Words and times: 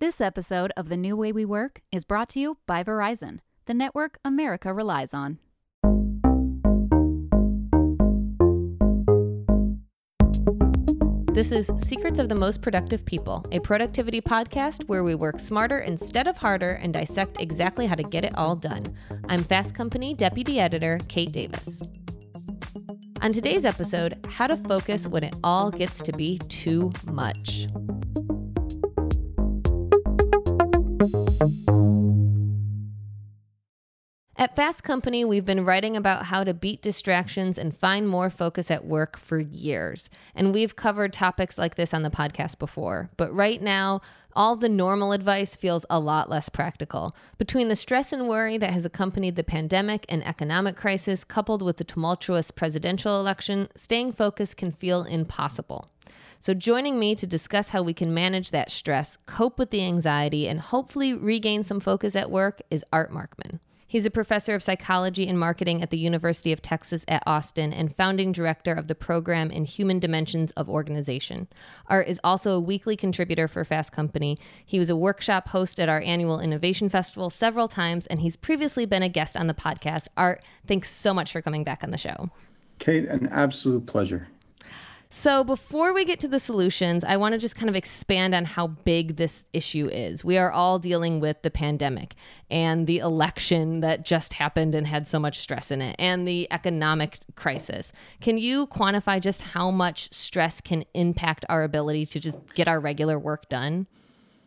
This 0.00 0.22
episode 0.22 0.72
of 0.78 0.88
The 0.88 0.96
New 0.96 1.14
Way 1.14 1.30
We 1.30 1.44
Work 1.44 1.82
is 1.92 2.06
brought 2.06 2.30
to 2.30 2.40
you 2.40 2.56
by 2.66 2.82
Verizon, 2.82 3.40
the 3.66 3.74
network 3.74 4.16
America 4.24 4.72
relies 4.72 5.12
on. 5.12 5.38
This 11.34 11.52
is 11.52 11.70
Secrets 11.76 12.18
of 12.18 12.30
the 12.30 12.34
Most 12.34 12.62
Productive 12.62 13.04
People, 13.04 13.44
a 13.52 13.58
productivity 13.58 14.22
podcast 14.22 14.84
where 14.88 15.04
we 15.04 15.14
work 15.14 15.38
smarter 15.38 15.80
instead 15.80 16.26
of 16.26 16.38
harder 16.38 16.80
and 16.82 16.94
dissect 16.94 17.38
exactly 17.38 17.84
how 17.84 17.94
to 17.94 18.02
get 18.02 18.24
it 18.24 18.34
all 18.38 18.56
done. 18.56 18.86
I'm 19.28 19.44
Fast 19.44 19.74
Company 19.74 20.14
Deputy 20.14 20.58
Editor 20.60 20.98
Kate 21.08 21.30
Davis. 21.30 21.82
On 23.20 23.34
today's 23.34 23.66
episode, 23.66 24.18
how 24.30 24.46
to 24.46 24.56
focus 24.56 25.06
when 25.06 25.24
it 25.24 25.34
all 25.44 25.70
gets 25.70 26.00
to 26.00 26.12
be 26.12 26.38
too 26.48 26.90
much. 27.12 27.68
At 31.00 31.06
Fast 34.54 34.84
Company, 34.84 35.24
we've 35.24 35.46
been 35.46 35.64
writing 35.64 35.96
about 35.96 36.26
how 36.26 36.44
to 36.44 36.52
beat 36.52 36.82
distractions 36.82 37.56
and 37.56 37.74
find 37.74 38.06
more 38.06 38.28
focus 38.28 38.70
at 38.70 38.84
work 38.84 39.16
for 39.16 39.38
years. 39.38 40.10
And 40.34 40.52
we've 40.52 40.76
covered 40.76 41.14
topics 41.14 41.56
like 41.56 41.76
this 41.76 41.94
on 41.94 42.02
the 42.02 42.10
podcast 42.10 42.58
before. 42.58 43.08
But 43.16 43.34
right 43.34 43.62
now, 43.62 44.02
all 44.36 44.56
the 44.56 44.68
normal 44.68 45.12
advice 45.12 45.56
feels 45.56 45.86
a 45.88 45.98
lot 45.98 46.28
less 46.28 46.50
practical. 46.50 47.16
Between 47.38 47.68
the 47.68 47.76
stress 47.76 48.12
and 48.12 48.28
worry 48.28 48.58
that 48.58 48.72
has 48.72 48.84
accompanied 48.84 49.36
the 49.36 49.44
pandemic 49.44 50.04
and 50.10 50.22
economic 50.26 50.76
crisis, 50.76 51.24
coupled 51.24 51.62
with 51.62 51.78
the 51.78 51.84
tumultuous 51.84 52.50
presidential 52.50 53.18
election, 53.18 53.68
staying 53.74 54.12
focused 54.12 54.58
can 54.58 54.70
feel 54.70 55.04
impossible. 55.04 55.88
So, 56.42 56.54
joining 56.54 56.98
me 56.98 57.14
to 57.16 57.26
discuss 57.26 57.68
how 57.68 57.82
we 57.82 57.92
can 57.92 58.14
manage 58.14 58.50
that 58.50 58.70
stress, 58.70 59.18
cope 59.26 59.58
with 59.58 59.68
the 59.68 59.84
anxiety, 59.84 60.48
and 60.48 60.58
hopefully 60.58 61.12
regain 61.12 61.64
some 61.64 61.80
focus 61.80 62.16
at 62.16 62.30
work 62.30 62.62
is 62.70 62.82
Art 62.90 63.12
Markman. 63.12 63.60
He's 63.86 64.06
a 64.06 64.10
professor 64.10 64.54
of 64.54 64.62
psychology 64.62 65.28
and 65.28 65.38
marketing 65.38 65.82
at 65.82 65.90
the 65.90 65.98
University 65.98 66.50
of 66.50 66.62
Texas 66.62 67.04
at 67.08 67.22
Austin 67.26 67.74
and 67.74 67.94
founding 67.94 68.32
director 68.32 68.72
of 68.72 68.86
the 68.86 68.94
program 68.94 69.50
in 69.50 69.66
Human 69.66 69.98
Dimensions 69.98 70.50
of 70.52 70.70
Organization. 70.70 71.46
Art 71.88 72.08
is 72.08 72.18
also 72.24 72.52
a 72.52 72.60
weekly 72.60 72.96
contributor 72.96 73.46
for 73.46 73.62
Fast 73.62 73.92
Company. 73.92 74.38
He 74.64 74.78
was 74.78 74.88
a 74.88 74.96
workshop 74.96 75.48
host 75.48 75.78
at 75.78 75.90
our 75.90 76.00
annual 76.00 76.40
Innovation 76.40 76.88
Festival 76.88 77.28
several 77.28 77.68
times, 77.68 78.06
and 78.06 78.20
he's 78.20 78.36
previously 78.36 78.86
been 78.86 79.02
a 79.02 79.10
guest 79.10 79.36
on 79.36 79.46
the 79.46 79.52
podcast. 79.52 80.08
Art, 80.16 80.42
thanks 80.66 80.90
so 80.90 81.12
much 81.12 81.32
for 81.32 81.42
coming 81.42 81.64
back 81.64 81.84
on 81.84 81.90
the 81.90 81.98
show. 81.98 82.30
Kate, 82.78 83.04
an 83.06 83.26
absolute 83.26 83.84
pleasure. 83.84 84.28
So, 85.12 85.42
before 85.42 85.92
we 85.92 86.04
get 86.04 86.20
to 86.20 86.28
the 86.28 86.38
solutions, 86.38 87.02
I 87.02 87.16
want 87.16 87.32
to 87.32 87.38
just 87.38 87.56
kind 87.56 87.68
of 87.68 87.74
expand 87.74 88.32
on 88.32 88.44
how 88.44 88.68
big 88.68 89.16
this 89.16 89.44
issue 89.52 89.88
is. 89.88 90.24
We 90.24 90.38
are 90.38 90.52
all 90.52 90.78
dealing 90.78 91.18
with 91.18 91.42
the 91.42 91.50
pandemic 91.50 92.14
and 92.48 92.86
the 92.86 92.98
election 92.98 93.80
that 93.80 94.04
just 94.04 94.34
happened 94.34 94.72
and 94.72 94.86
had 94.86 95.08
so 95.08 95.18
much 95.18 95.40
stress 95.40 95.72
in 95.72 95.82
it, 95.82 95.96
and 95.98 96.28
the 96.28 96.46
economic 96.52 97.18
crisis. 97.34 97.92
Can 98.20 98.38
you 98.38 98.68
quantify 98.68 99.20
just 99.20 99.42
how 99.42 99.72
much 99.72 100.12
stress 100.14 100.60
can 100.60 100.84
impact 100.94 101.44
our 101.48 101.64
ability 101.64 102.06
to 102.06 102.20
just 102.20 102.38
get 102.54 102.68
our 102.68 102.78
regular 102.78 103.18
work 103.18 103.48
done? 103.48 103.88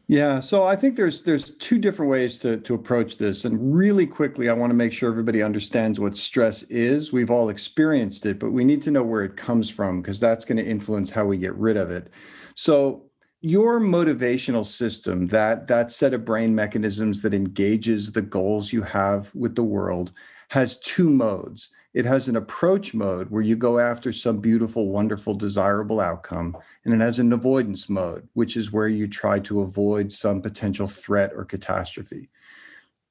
Yeah, 0.08 0.42
so 0.42 0.64
I 0.64 0.76
think 0.76 0.98
there's 0.98 1.24
there's 1.24 1.52
two 1.56 1.80
different 1.80 2.12
ways 2.12 2.38
to 2.40 2.58
to 2.58 2.74
approach 2.74 3.18
this, 3.18 3.46
and 3.46 3.74
really 3.74 4.06
quickly, 4.06 4.50
I 4.50 4.54
want 4.54 4.70
to 4.72 4.76
make 4.76 4.92
sure 4.92 5.10
everybody 5.10 5.42
understands 5.42 6.00
what 6.00 6.18
stress 6.18 6.64
is. 6.64 7.14
We've 7.14 7.32
all 7.32 7.48
experienced 7.50 8.26
it, 8.26 8.38
but 8.38 8.52
we 8.52 8.66
need 8.66 8.82
to 8.84 8.92
know 8.92 9.04
where 9.04 9.24
it 9.24 9.38
comes 9.38 9.70
from 9.70 10.02
because 10.02 10.20
that's 10.20 10.44
going 10.44 10.58
to 10.58 10.66
influence 10.66 11.10
how 11.10 11.26
we 11.26 11.38
get 11.38 11.56
rid 11.56 11.78
of 11.78 11.90
it. 11.90 12.10
So 12.56 13.06
your 13.46 13.82
motivational 13.82 14.66
system, 14.66 15.28
that 15.28 15.68
that 15.68 15.92
set 15.92 16.14
of 16.14 16.24
brain 16.24 16.56
mechanisms 16.56 17.22
that 17.22 17.34
engages 17.34 18.10
the 18.10 18.22
goals 18.22 18.72
you 18.72 18.82
have 18.82 19.36
with 19.36 19.54
the 19.54 19.64
world, 19.64 20.14
has 20.48 20.80
two 20.80 21.10
modes. 21.10 21.70
It 21.94 22.06
has 22.06 22.30
an 22.30 22.38
approach 22.38 22.94
mode 22.94 23.30
where 23.30 23.42
you 23.42 23.58
go 23.58 23.80
after 23.80 24.14
some 24.14 24.38
beautiful, 24.38 24.88
wonderful, 24.88 25.36
desirable 25.36 26.00
outcome. 26.00 26.56
And 26.86 26.94
it 26.94 27.02
has 27.02 27.20
an 27.20 27.34
avoidance 27.34 27.90
mode, 27.90 28.30
which 28.32 28.56
is 28.56 28.72
where 28.72 28.88
you 28.88 29.10
try 29.10 29.40
to 29.40 29.60
avoid 29.60 30.10
some 30.10 30.42
potential 30.42 30.88
threat 30.88 31.34
or 31.36 31.44
catastrophe. 31.44 32.30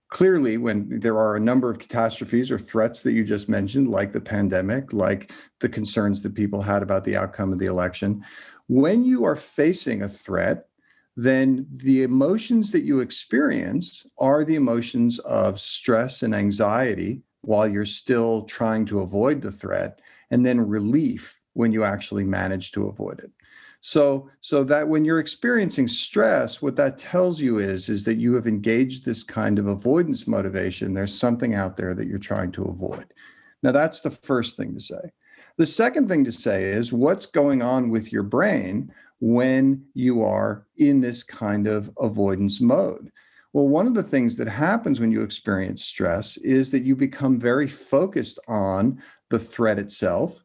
Clearly, 0.08 0.56
when 0.56 1.00
there 1.00 1.18
are 1.18 1.36
a 1.36 1.40
number 1.40 1.70
of 1.70 1.78
catastrophes 1.78 2.50
or 2.50 2.58
threats 2.58 3.02
that 3.02 3.12
you 3.12 3.24
just 3.24 3.48
mentioned, 3.48 3.88
like 3.88 4.12
the 4.12 4.20
pandemic, 4.20 4.92
like 4.92 5.32
the 5.60 5.68
concerns 5.68 6.22
that 6.22 6.34
people 6.34 6.62
had 6.62 6.82
about 6.82 7.04
the 7.04 7.16
outcome 7.16 7.52
of 7.52 7.58
the 7.58 7.66
election, 7.66 8.22
when 8.72 9.04
you 9.04 9.24
are 9.24 9.36
facing 9.36 10.00
a 10.00 10.08
threat, 10.08 10.66
then 11.14 11.66
the 11.70 12.04
emotions 12.04 12.70
that 12.70 12.84
you 12.84 13.00
experience 13.00 14.06
are 14.18 14.44
the 14.44 14.54
emotions 14.54 15.18
of 15.18 15.60
stress 15.60 16.22
and 16.22 16.34
anxiety 16.34 17.20
while 17.42 17.68
you're 17.68 17.84
still 17.84 18.44
trying 18.44 18.86
to 18.86 19.00
avoid 19.00 19.42
the 19.42 19.52
threat, 19.52 20.00
and 20.30 20.46
then 20.46 20.58
relief 20.58 21.42
when 21.52 21.70
you 21.70 21.84
actually 21.84 22.24
manage 22.24 22.72
to 22.72 22.86
avoid 22.86 23.18
it. 23.18 23.30
So, 23.82 24.30
so 24.40 24.64
that 24.64 24.88
when 24.88 25.04
you're 25.04 25.18
experiencing 25.18 25.86
stress, 25.86 26.62
what 26.62 26.76
that 26.76 26.96
tells 26.96 27.42
you 27.42 27.58
is, 27.58 27.90
is 27.90 28.04
that 28.04 28.16
you 28.16 28.32
have 28.34 28.46
engaged 28.46 29.04
this 29.04 29.22
kind 29.22 29.58
of 29.58 29.66
avoidance 29.66 30.26
motivation. 30.26 30.94
There's 30.94 31.18
something 31.18 31.54
out 31.54 31.76
there 31.76 31.94
that 31.94 32.06
you're 32.06 32.18
trying 32.18 32.52
to 32.52 32.64
avoid. 32.64 33.12
Now, 33.62 33.72
that's 33.72 34.00
the 34.00 34.10
first 34.10 34.56
thing 34.56 34.72
to 34.72 34.80
say. 34.80 35.12
The 35.58 35.66
second 35.66 36.08
thing 36.08 36.24
to 36.24 36.32
say 36.32 36.64
is 36.70 36.92
what's 36.92 37.26
going 37.26 37.62
on 37.62 37.90
with 37.90 38.12
your 38.12 38.22
brain 38.22 38.92
when 39.20 39.84
you 39.94 40.24
are 40.24 40.66
in 40.78 41.00
this 41.00 41.22
kind 41.22 41.66
of 41.66 41.90
avoidance 41.98 42.60
mode. 42.60 43.12
Well, 43.52 43.68
one 43.68 43.86
of 43.86 43.94
the 43.94 44.02
things 44.02 44.34
that 44.36 44.48
happens 44.48 44.98
when 44.98 45.12
you 45.12 45.22
experience 45.22 45.84
stress 45.84 46.38
is 46.38 46.70
that 46.70 46.84
you 46.84 46.96
become 46.96 47.38
very 47.38 47.68
focused 47.68 48.38
on 48.48 49.00
the 49.28 49.38
threat 49.38 49.78
itself. 49.78 50.42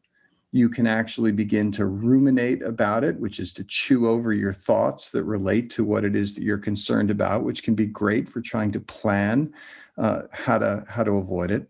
You 0.52 0.68
can 0.68 0.86
actually 0.86 1.32
begin 1.32 1.72
to 1.72 1.86
ruminate 1.86 2.62
about 2.62 3.04
it, 3.04 3.18
which 3.18 3.40
is 3.40 3.52
to 3.54 3.64
chew 3.64 4.08
over 4.08 4.32
your 4.32 4.52
thoughts 4.52 5.10
that 5.10 5.24
relate 5.24 5.70
to 5.70 5.84
what 5.84 6.04
it 6.04 6.14
is 6.14 6.34
that 6.34 6.44
you're 6.44 6.58
concerned 6.58 7.10
about, 7.10 7.44
which 7.44 7.62
can 7.62 7.74
be 7.74 7.86
great 7.86 8.28
for 8.28 8.40
trying 8.40 8.72
to 8.72 8.80
plan 8.80 9.52
uh, 9.96 10.22
how 10.30 10.58
to 10.58 10.84
how 10.86 11.02
to 11.02 11.16
avoid 11.16 11.50
it 11.50 11.68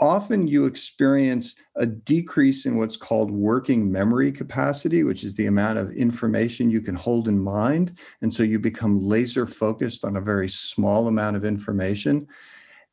often 0.00 0.46
you 0.46 0.64
experience 0.64 1.54
a 1.76 1.86
decrease 1.86 2.64
in 2.64 2.76
what's 2.76 2.96
called 2.96 3.30
working 3.30 3.92
memory 3.92 4.32
capacity, 4.32 5.04
which 5.04 5.24
is 5.24 5.34
the 5.34 5.46
amount 5.46 5.78
of 5.78 5.92
information 5.92 6.70
you 6.70 6.80
can 6.80 6.94
hold 6.94 7.28
in 7.28 7.38
mind. 7.38 7.98
And 8.22 8.32
so 8.32 8.42
you 8.42 8.58
become 8.58 9.06
laser 9.06 9.46
focused 9.46 10.04
on 10.04 10.16
a 10.16 10.20
very 10.20 10.48
small 10.48 11.06
amount 11.06 11.36
of 11.36 11.44
information. 11.44 12.26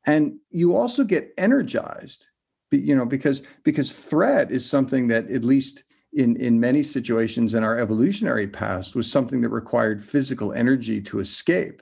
And 0.05 0.37
you 0.51 0.75
also 0.75 1.03
get 1.03 1.33
energized, 1.37 2.27
you 2.71 2.95
know, 2.95 3.05
because 3.05 3.41
because 3.63 3.91
threat 3.91 4.51
is 4.51 4.69
something 4.69 5.07
that 5.07 5.29
at 5.31 5.45
least 5.45 5.83
in, 6.13 6.35
in 6.37 6.59
many 6.59 6.83
situations 6.83 7.53
in 7.53 7.63
our 7.63 7.77
evolutionary 7.77 8.47
past 8.47 8.95
was 8.95 9.11
something 9.11 9.41
that 9.41 9.49
required 9.49 10.01
physical 10.01 10.53
energy 10.53 11.01
to 11.01 11.19
escape. 11.19 11.81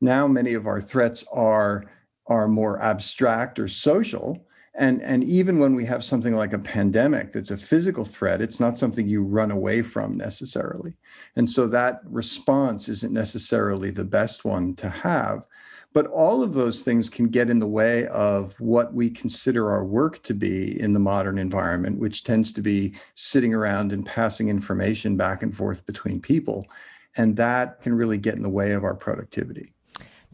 Now 0.00 0.26
many 0.26 0.54
of 0.54 0.66
our 0.66 0.80
threats 0.80 1.24
are 1.32 1.84
are 2.26 2.48
more 2.48 2.80
abstract 2.80 3.58
or 3.58 3.68
social 3.68 4.46
and 4.74 5.02
and 5.02 5.22
even 5.24 5.58
when 5.58 5.74
we 5.74 5.84
have 5.84 6.02
something 6.02 6.34
like 6.34 6.52
a 6.52 6.58
pandemic 6.58 7.32
that's 7.32 7.52
a 7.52 7.56
physical 7.56 8.04
threat 8.04 8.40
it's 8.40 8.58
not 8.58 8.76
something 8.76 9.06
you 9.06 9.22
run 9.22 9.50
away 9.50 9.82
from 9.82 10.16
necessarily. 10.16 10.96
And 11.36 11.48
so 11.48 11.66
that 11.68 12.00
response 12.04 12.88
isn't 12.88 13.12
necessarily 13.12 13.90
the 13.90 14.04
best 14.04 14.44
one 14.44 14.74
to 14.76 14.88
have. 14.88 15.44
But 15.92 16.08
all 16.08 16.42
of 16.42 16.54
those 16.54 16.80
things 16.80 17.08
can 17.08 17.28
get 17.28 17.48
in 17.48 17.60
the 17.60 17.68
way 17.68 18.08
of 18.08 18.58
what 18.60 18.92
we 18.92 19.08
consider 19.10 19.70
our 19.70 19.84
work 19.84 20.20
to 20.24 20.34
be 20.34 20.80
in 20.80 20.92
the 20.92 20.98
modern 20.98 21.38
environment 21.38 22.00
which 22.00 22.24
tends 22.24 22.52
to 22.54 22.60
be 22.60 22.94
sitting 23.14 23.54
around 23.54 23.92
and 23.92 24.04
passing 24.04 24.48
information 24.48 25.16
back 25.16 25.44
and 25.44 25.56
forth 25.56 25.86
between 25.86 26.20
people. 26.20 26.66
And 27.16 27.36
that 27.36 27.80
can 27.80 27.94
really 27.94 28.18
get 28.18 28.34
in 28.34 28.42
the 28.42 28.48
way 28.48 28.72
of 28.72 28.82
our 28.82 28.94
productivity 28.94 29.73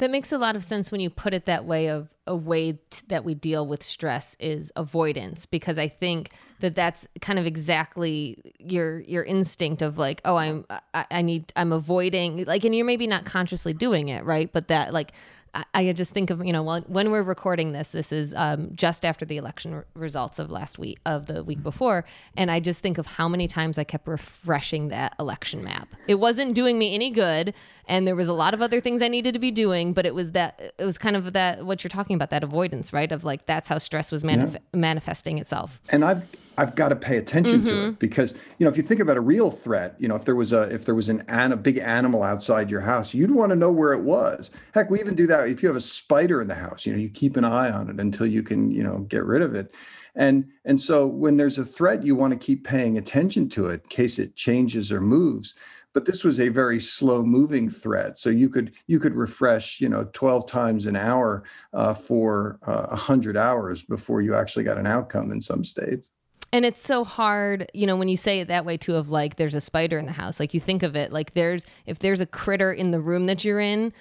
that 0.01 0.11
makes 0.11 0.33
a 0.33 0.39
lot 0.39 0.57
of 0.57 0.65
sense 0.65 0.91
when 0.91 1.01
you 1.01 1.11
put 1.11 1.35
it 1.35 1.45
that 1.45 1.67
way 1.67 1.89
of 1.89 2.09
a 2.27 2.35
way 2.35 2.73
t- 2.73 3.03
that 3.09 3.23
we 3.23 3.35
deal 3.35 3.67
with 3.67 3.83
stress 3.83 4.35
is 4.41 4.73
avoidance 4.75 5.45
because 5.45 5.79
I 5.79 5.89
think 5.89 6.31
that 6.61 6.75
that's 6.75 7.07
kind 7.21 7.39
of 7.39 7.45
exactly 7.45 8.55
your 8.59 9.01
your 9.01 9.23
instinct 9.23 9.83
of 9.83 9.99
like 9.99 10.23
oh 10.25 10.37
I'm 10.37 10.65
I, 10.95 11.07
I 11.11 11.23
need 11.23 11.53
I'm 11.55 11.73
avoiding 11.73 12.45
like 12.47 12.65
and 12.65 12.75
you're 12.75 12.87
maybe 12.87 13.07
not 13.07 13.27
consciously 13.27 13.75
doing 13.75 14.09
it 14.09 14.25
right? 14.25 14.51
But 14.51 14.69
that 14.69 14.95
like 14.95 15.13
I, 15.55 15.93
just 15.93 16.13
think 16.13 16.31
of 16.31 16.45
you 16.45 16.53
know 16.53 16.81
when 16.81 17.11
we're 17.11 17.23
recording 17.23 17.73
this, 17.73 17.91
this 17.91 18.13
is 18.13 18.35
um, 18.35 18.71
just 18.75 19.05
after 19.05 19.25
the 19.25 19.37
election 19.37 19.83
results 19.95 20.39
of 20.39 20.51
last 20.51 20.79
week 20.79 20.99
of 21.05 21.27
the 21.27 21.43
week 21.43 21.63
before, 21.63 22.05
and 22.37 22.51
I 22.51 22.61
just 22.61 22.83
think 22.83 22.99
of 22.99 23.07
how 23.07 23.29
many 23.29 23.49
times 23.49 23.79
I 23.79 23.85
kept 23.85 24.07
refreshing 24.07 24.89
that 24.89 25.15
election 25.19 25.65
map. 25.65 25.89
It 26.07 26.17
wasn't 26.17 26.55
doing 26.55 26.79
me 26.79 26.95
any 26.95 27.11
good, 27.11 27.55
and 27.87 28.07
there 28.07 28.17
was 28.17 28.29
a 28.29 28.33
lot 28.33 28.55
of 28.55 28.63
other 28.63 28.81
things 28.81 29.03
I 29.03 29.09
needed 29.09 29.33
to 29.35 29.41
be 29.41 29.51
doing, 29.51 29.93
but 29.93 30.07
it 30.07 30.15
was 30.15 30.33
that 30.33 30.75
it 30.79 30.85
was 30.85 30.99
kind 30.99 31.17
of 31.17 31.33
that 31.33 31.65
what 31.65 31.83
you're 31.83 31.89
talking 31.89 32.15
about 32.15 32.31
that 32.31 32.45
avoidance, 32.45 32.93
right? 32.93 33.11
Of 33.11 33.25
like 33.25 33.47
that's 33.47 33.69
how 33.69 33.79
stress 33.79 34.13
was 34.13 34.23
manif- 34.23 34.55
yeah. 34.55 34.61
manifesting 34.73 35.39
itself. 35.39 35.81
And 35.91 36.05
I've 36.05 36.29
I've 36.61 36.75
got 36.75 36.91
to 36.91 36.97
pay 36.97 37.17
attention 37.17 37.61
mm-hmm. 37.61 37.65
to 37.65 37.73
it 37.73 37.87
mm-hmm. 37.87 37.91
because 37.93 38.35
you 38.59 38.65
know 38.65 38.71
if 38.71 38.77
you 38.77 38.83
think 38.83 39.01
about 39.01 39.17
a 39.17 39.23
real 39.23 39.51
threat, 39.51 39.97
you 39.99 40.07
know 40.07 40.15
if 40.15 40.27
there 40.27 40.35
was 40.35 40.53
a 40.53 40.63
if 40.65 40.85
there 40.85 40.95
was 40.95 41.09
an, 41.09 41.25
an 41.29 41.53
a 41.53 41.57
big 41.57 41.79
animal 41.79 42.23
outside 42.23 42.71
your 42.71 42.83
house, 42.83 43.15
you'd 43.15 43.31
want 43.31 43.49
to 43.49 43.57
know 43.57 43.73
where 43.73 43.95
it 43.95 44.03
was. 44.03 44.51
Heck, 44.75 44.91
we 44.91 45.01
even 45.01 45.15
do 45.15 45.27
that 45.27 45.49
if 45.49 45.63
you 45.63 45.69
have 45.69 45.77
a 45.77 45.81
spider 45.81 46.43
in 46.43 46.49
the 46.49 46.55
house. 46.55 46.85
You 46.85 46.93
know, 46.93 46.99
you 46.99 47.09
keep 47.09 47.39
an 47.39 47.45
eye 47.45 47.71
on 47.71 47.89
it 47.89 47.99
until 47.99 48.27
you 48.27 48.43
can 48.43 48.71
you 48.71 48.83
know 48.83 48.99
get 49.09 49.25
rid 49.25 49.41
of 49.41 49.55
it. 49.55 49.75
And 50.15 50.51
and 50.67 50.79
so 50.79 51.07
when 51.07 51.39
there's 51.39 51.57
a 51.57 51.65
threat, 51.65 52.05
you 52.05 52.15
want 52.15 52.33
to 52.33 52.39
keep 52.39 52.67
paying 52.67 52.99
attention 52.99 53.49
to 53.51 53.69
it 53.69 53.83
in 53.85 53.89
case 53.89 54.19
it 54.19 54.37
changes 54.37 54.93
or 54.93 55.01
moves 55.01 55.55
but 55.93 56.05
this 56.05 56.23
was 56.23 56.39
a 56.39 56.49
very 56.49 56.79
slow 56.79 57.25
moving 57.25 57.69
threat 57.69 58.17
so 58.17 58.31
you 58.31 58.49
could 58.49 58.73
you 58.87 59.01
could 59.01 59.15
refresh 59.15 59.81
you 59.81 59.89
know 59.89 60.09
12 60.13 60.49
times 60.49 60.87
an 60.87 60.95
hour 60.95 61.43
uh, 61.73 61.93
for 61.95 62.61
uh, 62.63 62.87
100 62.91 63.37
hours 63.37 63.83
before 63.83 64.23
you 64.23 64.37
actually 64.37 64.63
got 64.63 64.79
an 64.79 64.87
outcome 64.87 65.33
in 65.33 65.41
some 65.41 65.65
states 65.65 66.13
and 66.53 66.65
it's 66.65 66.83
so 66.83 67.05
hard 67.05 67.71
you 67.75 67.87
know 67.87 67.97
when 67.97 68.09
you 68.09 68.17
say 68.17 68.41
it 68.41 68.49
that 68.49 68.65
way 68.65 68.77
too 68.77 68.97
of 68.97 69.11
like 69.11 69.37
there's 69.37 69.55
a 69.55 69.61
spider 69.61 69.99
in 69.99 70.07
the 70.07 70.13
house 70.13 70.41
like 70.41 70.55
you 70.55 70.61
think 70.61 70.83
of 70.83 70.97
it 70.97 71.13
like 71.13 71.35
there's 71.35 71.67
if 71.87 71.99
there's 71.99 72.21
a 72.21 72.27
critter 72.27 72.73
in 72.73 72.91
the 72.91 73.01
room 73.01 73.27
that 73.27 73.45
you're 73.45 73.61
in 73.61 73.93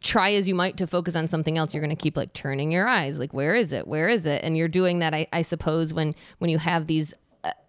try 0.00 0.32
as 0.32 0.48
you 0.48 0.54
might 0.54 0.76
to 0.76 0.86
focus 0.86 1.14
on 1.14 1.28
something 1.28 1.58
else 1.58 1.74
you're 1.74 1.82
going 1.82 1.94
to 1.94 2.02
keep 2.02 2.16
like 2.16 2.32
turning 2.32 2.72
your 2.72 2.86
eyes 2.86 3.18
like 3.18 3.34
where 3.34 3.54
is 3.54 3.72
it? 3.72 3.86
Where 3.86 4.08
is 4.08 4.26
it? 4.26 4.42
And 4.42 4.56
you're 4.56 4.68
doing 4.68 5.00
that 5.00 5.14
I, 5.14 5.26
I 5.32 5.42
suppose 5.42 5.92
when 5.92 6.14
when 6.38 6.50
you 6.50 6.58
have 6.58 6.86
these 6.86 7.12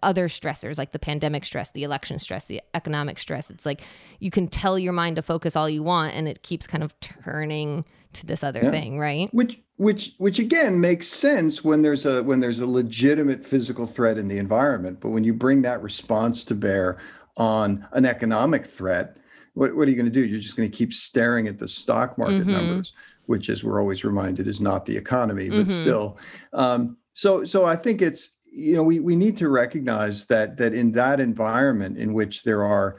other 0.02 0.28
stressors 0.28 0.78
like 0.78 0.92
the 0.92 0.98
pandemic 0.98 1.44
stress, 1.44 1.70
the 1.70 1.84
election 1.84 2.18
stress, 2.18 2.44
the 2.46 2.62
economic 2.74 3.18
stress. 3.18 3.50
It's 3.50 3.66
like 3.66 3.82
you 4.20 4.30
can 4.30 4.48
tell 4.48 4.78
your 4.78 4.92
mind 4.92 5.16
to 5.16 5.22
focus 5.22 5.56
all 5.56 5.68
you 5.68 5.82
want 5.82 6.14
and 6.14 6.28
it 6.28 6.42
keeps 6.42 6.66
kind 6.66 6.82
of 6.82 6.98
turning 7.00 7.84
to 8.14 8.26
this 8.26 8.42
other 8.42 8.60
yeah. 8.62 8.70
thing, 8.70 8.98
right? 8.98 9.32
Which 9.32 9.60
which 9.76 10.14
which 10.18 10.38
again 10.38 10.80
makes 10.80 11.06
sense 11.06 11.62
when 11.62 11.82
there's 11.82 12.06
a 12.06 12.22
when 12.22 12.40
there's 12.40 12.60
a 12.60 12.66
legitimate 12.66 13.44
physical 13.44 13.86
threat 13.86 14.18
in 14.18 14.28
the 14.28 14.38
environment, 14.38 15.00
but 15.00 15.10
when 15.10 15.24
you 15.24 15.34
bring 15.34 15.62
that 15.62 15.82
response 15.82 16.44
to 16.44 16.54
bear 16.54 16.98
on 17.36 17.86
an 17.92 18.04
economic 18.04 18.66
threat, 18.66 19.18
what, 19.54 19.74
what 19.76 19.86
are 19.86 19.90
you 19.90 19.96
going 19.96 20.06
to 20.06 20.12
do? 20.12 20.26
You're 20.26 20.40
just 20.40 20.56
going 20.56 20.70
to 20.70 20.76
keep 20.76 20.92
staring 20.92 21.46
at 21.46 21.58
the 21.58 21.68
stock 21.68 22.18
market 22.18 22.40
mm-hmm. 22.40 22.52
numbers, 22.52 22.92
which 23.26 23.48
as 23.48 23.62
we're 23.62 23.80
always 23.80 24.04
reminded 24.04 24.46
is 24.46 24.60
not 24.60 24.84
the 24.84 24.96
economy, 24.96 25.48
but 25.48 25.66
mm-hmm. 25.66 25.70
still. 25.70 26.18
Um, 26.52 26.96
so 27.14 27.44
so 27.44 27.64
I 27.64 27.76
think 27.76 28.02
it's 28.02 28.37
you 28.50 28.74
know 28.74 28.82
we, 28.82 29.00
we 29.00 29.16
need 29.16 29.36
to 29.36 29.48
recognize 29.48 30.26
that 30.26 30.56
that 30.56 30.74
in 30.74 30.92
that 30.92 31.20
environment 31.20 31.98
in 31.98 32.12
which 32.12 32.42
there 32.42 32.64
are 32.64 32.96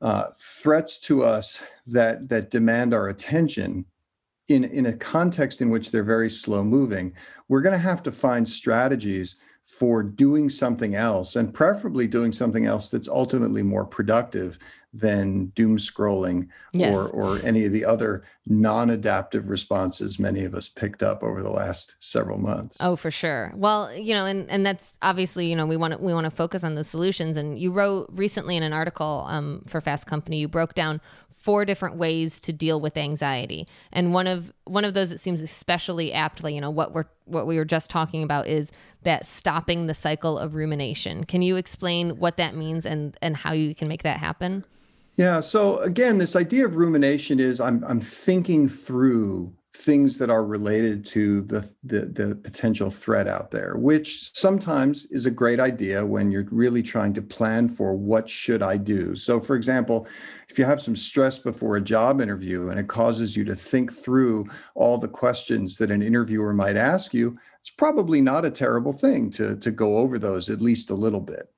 uh, 0.00 0.24
threats 0.38 0.98
to 0.98 1.24
us 1.24 1.62
that 1.86 2.28
that 2.28 2.50
demand 2.50 2.94
our 2.94 3.08
attention 3.08 3.84
in 4.48 4.64
in 4.64 4.86
a 4.86 4.92
context 4.96 5.60
in 5.60 5.70
which 5.70 5.90
they're 5.90 6.04
very 6.04 6.30
slow 6.30 6.62
moving 6.62 7.12
we're 7.48 7.60
going 7.60 7.74
to 7.74 7.78
have 7.78 8.02
to 8.02 8.12
find 8.12 8.48
strategies 8.48 9.36
for 9.68 10.02
doing 10.02 10.48
something 10.48 10.94
else 10.94 11.36
and 11.36 11.52
preferably 11.52 12.06
doing 12.06 12.32
something 12.32 12.64
else 12.64 12.88
that's 12.88 13.06
ultimately 13.06 13.62
more 13.62 13.84
productive 13.84 14.58
than 14.94 15.46
doom 15.48 15.76
scrolling 15.76 16.48
yes. 16.72 16.96
or 16.96 17.08
or 17.10 17.38
any 17.44 17.66
of 17.66 17.72
the 17.72 17.84
other 17.84 18.22
non-adaptive 18.46 19.50
responses 19.50 20.18
many 20.18 20.44
of 20.44 20.54
us 20.54 20.68
picked 20.68 21.02
up 21.02 21.22
over 21.22 21.42
the 21.42 21.50
last 21.50 21.94
several 21.98 22.38
months. 22.38 22.78
Oh, 22.80 22.96
for 22.96 23.10
sure. 23.10 23.52
Well, 23.54 23.94
you 23.94 24.14
know, 24.14 24.24
and 24.24 24.50
and 24.50 24.64
that's 24.64 24.96
obviously, 25.02 25.46
you 25.48 25.54
know, 25.54 25.66
we 25.66 25.76
want 25.76 25.92
to 25.92 25.98
we 26.00 26.14
want 26.14 26.24
to 26.24 26.30
focus 26.30 26.64
on 26.64 26.74
the 26.74 26.84
solutions 26.84 27.36
and 27.36 27.58
you 27.58 27.70
wrote 27.70 28.08
recently 28.10 28.56
in 28.56 28.62
an 28.62 28.72
article 28.72 29.26
um, 29.28 29.62
for 29.68 29.80
Fast 29.82 30.06
Company 30.06 30.38
you 30.38 30.48
broke 30.48 30.74
down 30.74 31.00
four 31.38 31.64
different 31.64 31.96
ways 31.96 32.40
to 32.40 32.52
deal 32.52 32.80
with 32.80 32.96
anxiety. 32.96 33.66
And 33.92 34.12
one 34.12 34.26
of 34.26 34.52
one 34.64 34.84
of 34.84 34.92
those 34.92 35.08
that 35.10 35.20
seems 35.20 35.40
especially 35.40 36.12
aptly, 36.12 36.54
you 36.54 36.60
know, 36.60 36.70
what 36.70 36.92
we're 36.92 37.06
what 37.24 37.46
we 37.46 37.56
were 37.56 37.64
just 37.64 37.90
talking 37.90 38.22
about 38.22 38.48
is 38.48 38.72
that 39.04 39.24
stopping 39.24 39.86
the 39.86 39.94
cycle 39.94 40.36
of 40.36 40.54
rumination. 40.54 41.24
Can 41.24 41.40
you 41.42 41.56
explain 41.56 42.18
what 42.18 42.36
that 42.36 42.54
means 42.54 42.84
and 42.84 43.16
and 43.22 43.36
how 43.36 43.52
you 43.52 43.74
can 43.74 43.88
make 43.88 44.02
that 44.02 44.18
happen? 44.18 44.64
Yeah, 45.14 45.40
so 45.40 45.78
again, 45.78 46.18
this 46.18 46.36
idea 46.36 46.66
of 46.66 46.76
rumination 46.76 47.40
is 47.40 47.60
I'm 47.60 47.84
I'm 47.84 48.00
thinking 48.00 48.68
through 48.68 49.54
things 49.78 50.18
that 50.18 50.28
are 50.28 50.44
related 50.44 51.04
to 51.04 51.42
the, 51.42 51.68
the, 51.84 52.00
the 52.06 52.34
potential 52.34 52.90
threat 52.90 53.28
out 53.28 53.52
there 53.52 53.76
which 53.76 54.36
sometimes 54.36 55.06
is 55.12 55.24
a 55.24 55.30
great 55.30 55.60
idea 55.60 56.04
when 56.04 56.32
you're 56.32 56.48
really 56.50 56.82
trying 56.82 57.12
to 57.14 57.22
plan 57.22 57.68
for 57.68 57.94
what 57.94 58.28
should 58.28 58.60
i 58.60 58.76
do. 58.76 59.14
So 59.14 59.40
for 59.40 59.54
example 59.54 60.08
if 60.48 60.58
you 60.58 60.64
have 60.64 60.80
some 60.80 60.96
stress 60.96 61.38
before 61.38 61.76
a 61.76 61.80
job 61.80 62.20
interview 62.20 62.70
and 62.70 62.80
it 62.80 62.88
causes 62.88 63.36
you 63.36 63.44
to 63.44 63.54
think 63.54 63.92
through 63.92 64.46
all 64.74 64.98
the 64.98 65.06
questions 65.06 65.76
that 65.76 65.92
an 65.92 66.02
interviewer 66.02 66.52
might 66.52 66.76
ask 66.76 67.14
you 67.14 67.38
it's 67.60 67.70
probably 67.70 68.20
not 68.20 68.44
a 68.44 68.50
terrible 68.50 68.92
thing 68.92 69.30
to 69.30 69.54
to 69.56 69.70
go 69.70 69.98
over 69.98 70.18
those 70.18 70.50
at 70.50 70.60
least 70.60 70.90
a 70.90 70.94
little 70.94 71.20
bit 71.20 71.52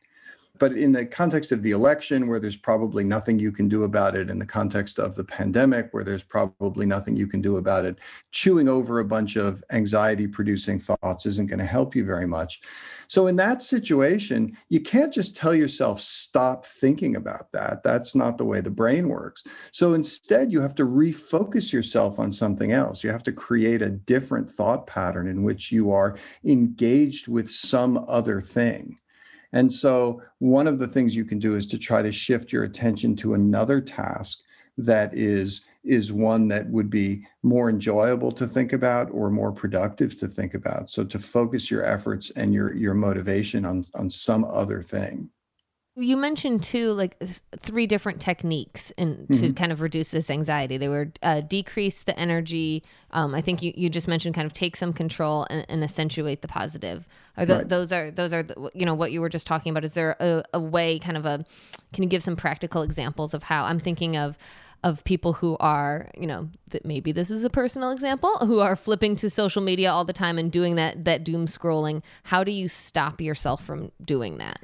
but 0.61 0.75
in 0.75 0.93
the 0.93 1.07
context 1.07 1.53
of 1.53 1.63
the 1.63 1.71
election, 1.71 2.29
where 2.29 2.39
there's 2.39 2.57
probably 2.57 3.03
nothing 3.03 3.39
you 3.39 3.51
can 3.51 3.67
do 3.67 3.85
about 3.85 4.15
it, 4.15 4.29
in 4.29 4.39
the 4.39 4.47
context 4.47 4.99
of 4.99 5.17
the 5.17 5.25
pandemic, 5.25 5.89
where 5.93 6.05
there's 6.05 6.23
probably 6.23 6.85
nothing 6.85 7.17
you 7.17 7.27
can 7.27 7.41
do 7.41 7.57
about 7.57 7.87
it, 7.87 7.99
chewing 8.31 8.69
over 8.69 9.01
a 9.01 9.05
bunch 9.05 9.37
of 9.37 9.65
anxiety 9.73 10.29
producing 10.29 10.79
thoughts 10.79 11.25
isn't 11.25 11.49
going 11.49 11.59
to 11.59 11.65
help 11.65 11.97
you 11.97 12.05
very 12.05 12.27
much. 12.27 12.61
So, 13.09 13.27
in 13.27 13.37
that 13.37 13.63
situation, 13.63 14.57
you 14.69 14.81
can't 14.81 15.13
just 15.13 15.35
tell 15.35 15.55
yourself, 15.55 16.01
stop 16.01 16.67
thinking 16.67 17.17
about 17.17 17.51
that. 17.53 17.83
That's 17.83 18.15
not 18.15 18.37
the 18.37 18.45
way 18.45 18.61
the 18.61 18.71
brain 18.71 19.09
works. 19.09 19.43
So, 19.73 19.95
instead, 19.95 20.53
you 20.53 20.61
have 20.61 20.75
to 20.75 20.85
refocus 20.85 21.73
yourself 21.73 22.19
on 22.19 22.31
something 22.31 22.71
else. 22.71 23.03
You 23.03 23.11
have 23.11 23.25
to 23.25 23.33
create 23.33 23.81
a 23.81 23.89
different 23.89 24.51
thought 24.51 24.87
pattern 24.87 25.27
in 25.27 25.43
which 25.43 25.73
you 25.73 25.91
are 25.91 26.19
engaged 26.45 27.29
with 27.29 27.51
some 27.51 28.05
other 28.07 28.43
thing. 28.43 28.99
And 29.53 29.73
so, 29.73 30.23
one 30.39 30.67
of 30.67 30.79
the 30.79 30.87
things 30.87 31.17
you 31.17 31.25
can 31.25 31.39
do 31.39 31.57
is 31.57 31.67
to 31.69 31.79
try 31.79 32.03
to 32.03 32.13
shift 32.13 32.53
your 32.53 32.65
attention 32.65 33.17
to 33.17 33.35
another 33.35 33.81
task 33.81 34.39
that 34.79 35.13
is 35.15 35.63
is 35.83 36.13
one 36.13 36.47
that 36.49 36.69
would 36.69 36.91
be 36.91 37.27
more 37.43 37.71
enjoyable 37.71 38.31
to 38.31 38.47
think 38.47 38.73
about 38.73 39.11
or 39.13 39.31
more 39.31 39.51
productive 39.51 40.19
to 40.19 40.29
think 40.29 40.55
about. 40.55 40.91
So 40.91 41.05
to 41.05 41.19
focus 41.19 41.71
your 41.71 41.85
efforts 41.85 42.31
and 42.31 42.55
your 42.55 42.75
your 42.75 42.95
motivation 42.95 43.65
on 43.65 43.85
on 43.95 44.09
some 44.11 44.45
other 44.45 44.83
thing 44.83 45.29
you 46.01 46.17
mentioned 46.17 46.63
too, 46.63 46.93
like 46.93 47.17
three 47.59 47.87
different 47.87 48.21
techniques 48.21 48.93
and 48.99 49.29
to 49.29 49.35
mm-hmm. 49.35 49.53
kind 49.53 49.73
of 49.73 49.81
reduce 49.81 50.11
this 50.11 50.31
anxiety. 50.31 50.77
They 50.79 50.89
were 50.89 51.13
uh, 51.23 51.43
decrease 51.43 52.03
the 52.03 52.19
energy. 52.19 52.83
Um, 53.13 53.35
I 53.35 53.41
think 53.41 53.63
you, 53.63 53.73
you 53.77 53.91
just 53.91 54.09
mentioned 54.09 54.35
kind 54.35 54.47
of 54.47 54.53
take 54.53 54.77
some 54.77 54.93
control 54.93 55.47
and, 55.51 55.67
and 55.69 55.85
accentuate 55.85 56.43
the 56.43 56.49
positive. 56.49 57.07
Are 57.37 57.47
the, 57.47 57.57
right. 57.57 57.69
those 57.69 57.93
are 57.93 58.11
those 58.11 58.33
are 58.33 58.43
the, 58.43 58.71
you 58.75 58.87
know 58.87 58.95
what 58.95 59.13
you 59.13 59.21
were 59.21 59.29
just 59.29 59.47
talking 59.47 59.71
about? 59.71 59.85
Is 59.85 59.95
there 59.95 60.17
a, 60.21 60.43
a 60.55 60.61
way, 60.61 60.99
kind 60.99 61.17
of 61.17 61.27
a? 61.27 61.45
Can 61.93 62.03
you 62.03 62.09
give 62.09 62.23
some 62.23 62.37
practical 62.37 62.83
examples 62.83 63.35
of 63.35 63.45
how? 63.45 63.65
I'm 63.65 63.79
thinking 63.79 64.17
of 64.17 64.37
of 64.83 65.05
people 65.05 65.35
who 65.35 65.57
are, 65.61 66.11
you 66.17 66.27
know, 66.27 66.49
that 66.69 66.87
maybe 66.87 67.13
this 67.13 67.31
is 67.31 67.45
a 67.45 67.51
personal 67.51 67.91
example, 67.91 68.39
who 68.39 68.61
are 68.61 68.77
flipping 68.77 69.15
to 69.17 69.29
social 69.29 69.61
media 69.61 69.93
all 69.93 70.05
the 70.05 70.13
time 70.13 70.39
and 70.39 70.51
doing 70.51 70.77
that 70.77 71.05
that 71.05 71.25
doom 71.25 71.47
scrolling. 71.47 72.03
How 72.25 72.45
do 72.45 72.53
you 72.53 72.69
stop 72.69 73.21
yourself 73.21 73.65
from 73.65 73.93
doing 74.05 74.39
that? 74.39 74.61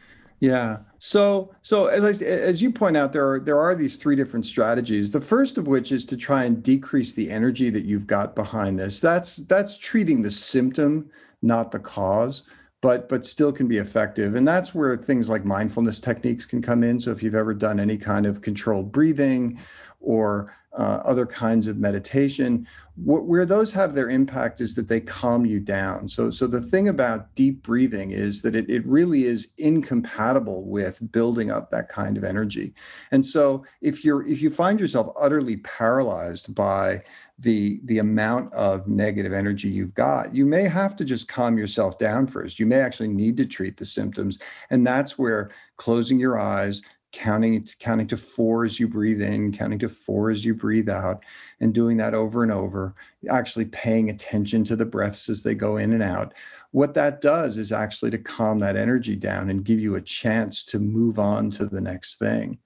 Yeah. 0.46 0.78
So 1.00 1.52
so 1.62 1.86
as 1.86 2.04
I 2.04 2.24
as 2.24 2.62
you 2.62 2.70
point 2.70 2.96
out, 2.96 3.12
there 3.12 3.28
are 3.28 3.40
there 3.40 3.58
are 3.58 3.74
these 3.74 3.96
three 3.96 4.14
different 4.14 4.46
strategies. 4.46 5.10
The 5.10 5.20
first 5.20 5.58
of 5.58 5.66
which 5.66 5.90
is 5.90 6.06
to 6.06 6.16
try 6.16 6.44
and 6.44 6.62
decrease 6.62 7.14
the 7.14 7.28
energy 7.32 7.68
that 7.70 7.84
you've 7.84 8.06
got 8.06 8.36
behind 8.36 8.78
this. 8.78 9.00
That's 9.00 9.38
that's 9.38 9.76
treating 9.76 10.22
the 10.22 10.30
symptom, 10.30 11.10
not 11.42 11.72
the 11.72 11.80
cause, 11.80 12.44
but 12.80 13.08
but 13.08 13.26
still 13.26 13.50
can 13.50 13.66
be 13.66 13.78
effective. 13.78 14.36
And 14.36 14.46
that's 14.46 14.72
where 14.72 14.96
things 14.96 15.28
like 15.28 15.44
mindfulness 15.44 15.98
techniques 15.98 16.46
can 16.46 16.62
come 16.62 16.84
in. 16.84 17.00
So 17.00 17.10
if 17.10 17.24
you've 17.24 17.34
ever 17.34 17.52
done 17.52 17.80
any 17.80 17.98
kind 17.98 18.24
of 18.24 18.40
controlled 18.40 18.92
breathing 18.92 19.58
or 19.98 20.54
uh, 20.76 21.00
other 21.04 21.26
kinds 21.26 21.66
of 21.66 21.78
meditation. 21.78 22.66
where 22.97 23.45
those 23.45 23.75
have 23.75 23.95
their 23.95 24.09
impact 24.09 24.61
is 24.61 24.75
that 24.75 24.88
they 24.88 25.00
calm 25.00 25.45
you 25.45 25.61
down. 25.61 26.09
So, 26.09 26.30
so 26.30 26.47
the 26.47 26.62
thing 26.62 26.88
about 26.88 27.35
deep 27.35 27.62
breathing 27.62 28.12
is 28.12 28.40
that 28.42 28.56
it, 28.56 28.71
it 28.71 28.87
really 28.87 29.25
is 29.25 29.49
incompatible 29.59 30.64
with 30.64 31.12
building 31.12 31.50
up 31.50 31.71
that 31.71 31.90
kind 31.90 32.16
of 32.16 32.25
energy. 32.25 32.75
And 33.11 33.25
so, 33.25 33.64
if 33.83 34.04
you're 34.04 34.26
if 34.26 34.40
you 34.40 34.50
find 34.50 34.80
yourself 34.80 35.12
utterly 35.18 35.59
paralyzed 35.59 36.54
by 36.54 37.02
the 37.38 37.80
the 37.85 37.99
amount 37.99 38.52
of 38.54 38.88
negative 38.88 39.33
energy 39.33 39.68
you've 39.68 39.95
got 39.95 40.35
you 40.35 40.47
may 40.47 40.62
have 40.62 40.97
to 40.97 41.04
just 41.04 41.28
calm 41.28 41.59
yourself 41.59 41.99
down 41.99 42.26
first 42.26 42.59
you 42.59 42.64
may 42.64 42.80
actually 42.80 43.09
need 43.09 43.37
to 43.37 43.45
treat 43.45 43.76
the 43.76 43.85
symptoms 43.85 44.38
and 44.71 44.87
that's 44.87 45.18
where 45.18 45.50
closing 45.76 46.18
your 46.18 46.38
eyes 46.38 46.80
counting 47.16 47.66
counting 47.78 48.06
to 48.06 48.16
four 48.16 48.66
as 48.66 48.78
you 48.78 48.87
breathe 48.87 49.23
in 49.23 49.50
counting 49.50 49.78
to 49.78 49.88
four 49.88 50.30
as 50.30 50.44
you 50.44 50.54
breathe 50.54 50.90
out 50.90 51.25
and 51.61 51.73
doing 51.73 51.96
that 51.96 52.12
over 52.12 52.42
and 52.42 52.52
over 52.52 52.94
actually 53.30 53.64
paying 53.64 54.11
attention 54.11 54.62
to 54.64 54.76
the 54.76 54.85
breaths 54.85 55.30
as 55.30 55.42
they 55.42 55.54
go 55.54 55.78
in 55.78 55.94
and 55.94 56.02
out. 56.02 56.35
What 56.73 56.92
that 56.94 57.23
does 57.23 57.56
is 57.56 57.73
actually 57.73 58.11
to 58.11 58.18
calm 58.18 58.58
that 58.58 58.76
energy 58.76 59.16
down 59.16 59.49
and 59.49 59.64
give 59.64 59.80
you 59.80 59.94
a 59.94 60.00
chance 60.00 60.62
to 60.64 60.78
move 60.78 61.18
on 61.18 61.50
to 61.52 61.64
the 61.64 61.80
next 61.80 62.18
thing 62.18 62.58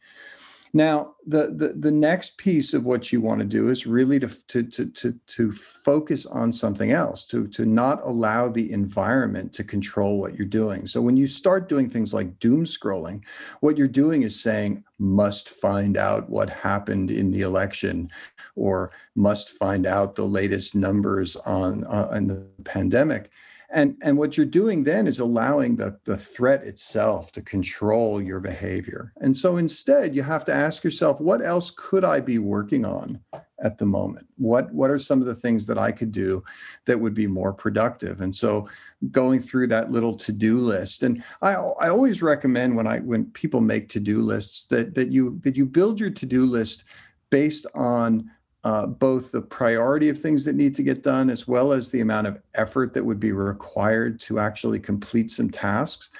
Now, 0.72 1.16
the, 1.26 1.48
the 1.48 1.74
the 1.76 1.90
next 1.90 2.36
piece 2.38 2.74
of 2.74 2.86
what 2.86 3.12
you 3.12 3.20
want 3.20 3.40
to 3.40 3.46
do 3.46 3.70
is 3.70 3.86
really 3.86 4.20
to 4.20 4.28
to 4.28 4.62
to 4.62 4.86
to, 4.86 5.12
to 5.12 5.52
focus 5.52 6.26
on 6.26 6.52
something 6.52 6.92
else, 6.92 7.26
to 7.26 7.48
to 7.48 7.66
not 7.66 8.00
allow 8.04 8.48
the 8.48 8.70
environment 8.72 9.52
to 9.54 9.64
control 9.64 10.18
what 10.18 10.36
you're 10.36 10.46
doing. 10.46 10.86
So 10.86 11.02
when 11.02 11.16
you 11.16 11.26
start 11.26 11.68
doing 11.68 11.90
things 11.90 12.14
like 12.14 12.38
doom 12.38 12.64
scrolling, 12.64 13.24
what 13.60 13.76
you're 13.76 13.88
doing 13.88 14.22
is 14.22 14.40
saying 14.40 14.84
must 14.98 15.50
find 15.50 15.96
out 15.96 16.30
what 16.30 16.48
happened 16.48 17.10
in 17.10 17.32
the 17.32 17.40
election, 17.40 18.08
or 18.54 18.92
must 19.16 19.50
find 19.50 19.86
out 19.86 20.14
the 20.14 20.26
latest 20.26 20.76
numbers 20.76 21.34
on 21.36 21.84
uh, 21.84 22.08
on 22.12 22.28
the 22.28 22.46
pandemic 22.64 23.32
and 23.72 23.96
and 24.02 24.18
what 24.18 24.36
you're 24.36 24.46
doing 24.46 24.82
then 24.82 25.06
is 25.06 25.20
allowing 25.20 25.76
the 25.76 25.98
the 26.04 26.16
threat 26.16 26.64
itself 26.64 27.32
to 27.32 27.42
control 27.42 28.20
your 28.20 28.40
behavior. 28.40 29.12
And 29.20 29.36
so 29.36 29.56
instead 29.56 30.14
you 30.14 30.22
have 30.22 30.44
to 30.46 30.54
ask 30.54 30.82
yourself 30.82 31.20
what 31.20 31.42
else 31.42 31.70
could 31.70 32.04
i 32.04 32.20
be 32.20 32.38
working 32.38 32.84
on 32.84 33.20
at 33.62 33.78
the 33.78 33.86
moment? 33.86 34.26
What 34.36 34.72
what 34.72 34.90
are 34.90 34.98
some 34.98 35.20
of 35.20 35.26
the 35.26 35.34
things 35.34 35.66
that 35.66 35.78
i 35.78 35.92
could 35.92 36.12
do 36.12 36.42
that 36.86 36.98
would 36.98 37.14
be 37.14 37.26
more 37.26 37.52
productive? 37.52 38.20
And 38.20 38.34
so 38.34 38.68
going 39.10 39.40
through 39.40 39.68
that 39.68 39.92
little 39.92 40.16
to-do 40.16 40.60
list 40.60 41.02
and 41.02 41.22
i 41.42 41.52
i 41.52 41.88
always 41.88 42.22
recommend 42.22 42.76
when 42.76 42.86
i 42.86 42.98
when 42.98 43.26
people 43.26 43.60
make 43.60 43.88
to-do 43.88 44.22
lists 44.22 44.66
that 44.66 44.94
that 44.94 45.10
you 45.10 45.38
that 45.42 45.56
you 45.56 45.64
build 45.64 46.00
your 46.00 46.10
to-do 46.10 46.44
list 46.44 46.84
based 47.30 47.66
on 47.74 48.30
uh, 48.64 48.86
both 48.86 49.32
the 49.32 49.40
priority 49.40 50.08
of 50.08 50.18
things 50.18 50.44
that 50.44 50.54
need 50.54 50.74
to 50.74 50.82
get 50.82 51.02
done 51.02 51.30
as 51.30 51.48
well 51.48 51.72
as 51.72 51.90
the 51.90 52.00
amount 52.00 52.26
of 52.26 52.38
effort 52.54 52.92
that 52.92 53.04
would 53.04 53.18
be 53.18 53.32
required 53.32 54.20
to 54.20 54.38
actually 54.38 54.78
complete 54.78 55.30
some 55.30 55.48
tasks. 55.48 56.10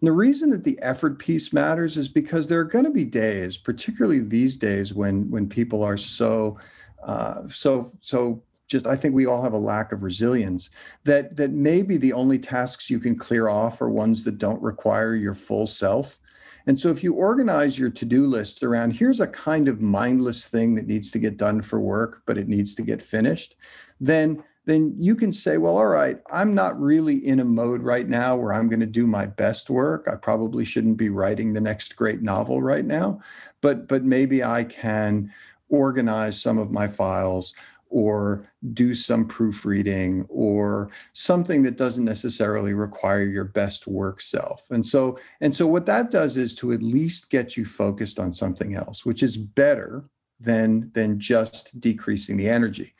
And 0.00 0.06
the 0.06 0.12
reason 0.12 0.48
that 0.50 0.64
the 0.64 0.78
effort 0.80 1.18
piece 1.18 1.52
matters 1.52 1.98
is 1.98 2.08
because 2.08 2.48
there 2.48 2.58
are 2.58 2.64
going 2.64 2.86
to 2.86 2.90
be 2.90 3.04
days, 3.04 3.58
particularly 3.58 4.20
these 4.20 4.56
days, 4.56 4.94
when 4.94 5.30
when 5.30 5.46
people 5.48 5.82
are 5.82 5.98
so 5.98 6.58
uh, 7.02 7.42
so 7.48 7.92
so 8.00 8.42
just 8.66 8.86
I 8.86 8.96
think 8.96 9.14
we 9.14 9.26
all 9.26 9.42
have 9.42 9.52
a 9.52 9.58
lack 9.58 9.92
of 9.92 10.02
resilience 10.02 10.70
that 11.04 11.36
that 11.36 11.50
maybe 11.50 11.98
the 11.98 12.14
only 12.14 12.38
tasks 12.38 12.88
you 12.88 12.98
can 12.98 13.14
clear 13.14 13.48
off 13.48 13.82
are 13.82 13.90
ones 13.90 14.24
that 14.24 14.38
don't 14.38 14.62
require 14.62 15.14
your 15.14 15.34
full 15.34 15.66
self 15.66 16.18
and 16.66 16.78
so 16.78 16.90
if 16.90 17.02
you 17.02 17.14
organize 17.14 17.78
your 17.78 17.90
to-do 17.90 18.26
list 18.26 18.62
around 18.62 18.92
here's 18.92 19.20
a 19.20 19.26
kind 19.26 19.68
of 19.68 19.80
mindless 19.80 20.46
thing 20.46 20.74
that 20.74 20.86
needs 20.86 21.10
to 21.10 21.18
get 21.18 21.36
done 21.36 21.60
for 21.60 21.80
work, 21.80 22.22
but 22.26 22.38
it 22.38 22.48
needs 22.48 22.74
to 22.74 22.82
get 22.82 23.02
finished, 23.02 23.56
then 24.00 24.42
then 24.66 24.94
you 24.98 25.16
can 25.16 25.32
say, 25.32 25.56
well, 25.56 25.78
all 25.78 25.86
right, 25.86 26.18
I'm 26.30 26.54
not 26.54 26.78
really 26.78 27.26
in 27.26 27.40
a 27.40 27.44
mode 27.44 27.82
right 27.82 28.08
now 28.08 28.36
where 28.36 28.52
I'm 28.52 28.68
going 28.68 28.80
to 28.80 28.86
do 28.86 29.06
my 29.06 29.26
best 29.26 29.70
work. 29.70 30.06
I 30.06 30.16
probably 30.16 30.64
shouldn't 30.64 30.98
be 30.98 31.08
writing 31.08 31.52
the 31.52 31.60
next 31.60 31.96
great 31.96 32.22
novel 32.22 32.62
right 32.62 32.84
now, 32.84 33.20
but 33.62 33.88
but 33.88 34.04
maybe 34.04 34.44
I 34.44 34.64
can 34.64 35.32
organize 35.70 36.40
some 36.40 36.58
of 36.58 36.70
my 36.70 36.86
files 36.86 37.54
or 37.90 38.42
do 38.72 38.94
some 38.94 39.26
proofreading 39.26 40.24
or 40.28 40.90
something 41.12 41.62
that 41.64 41.76
doesn't 41.76 42.04
necessarily 42.04 42.72
require 42.72 43.24
your 43.24 43.44
best 43.44 43.86
work 43.86 44.20
self. 44.20 44.66
And 44.70 44.86
so 44.86 45.18
and 45.40 45.54
so 45.54 45.66
what 45.66 45.86
that 45.86 46.10
does 46.10 46.36
is 46.36 46.54
to 46.56 46.72
at 46.72 46.82
least 46.82 47.30
get 47.30 47.56
you 47.56 47.64
focused 47.64 48.18
on 48.18 48.32
something 48.32 48.74
else 48.74 49.04
which 49.04 49.22
is 49.22 49.36
better 49.36 50.04
than 50.38 50.90
than 50.94 51.20
just 51.20 51.78
decreasing 51.80 52.36
the 52.36 52.48
energy. 52.48 52.94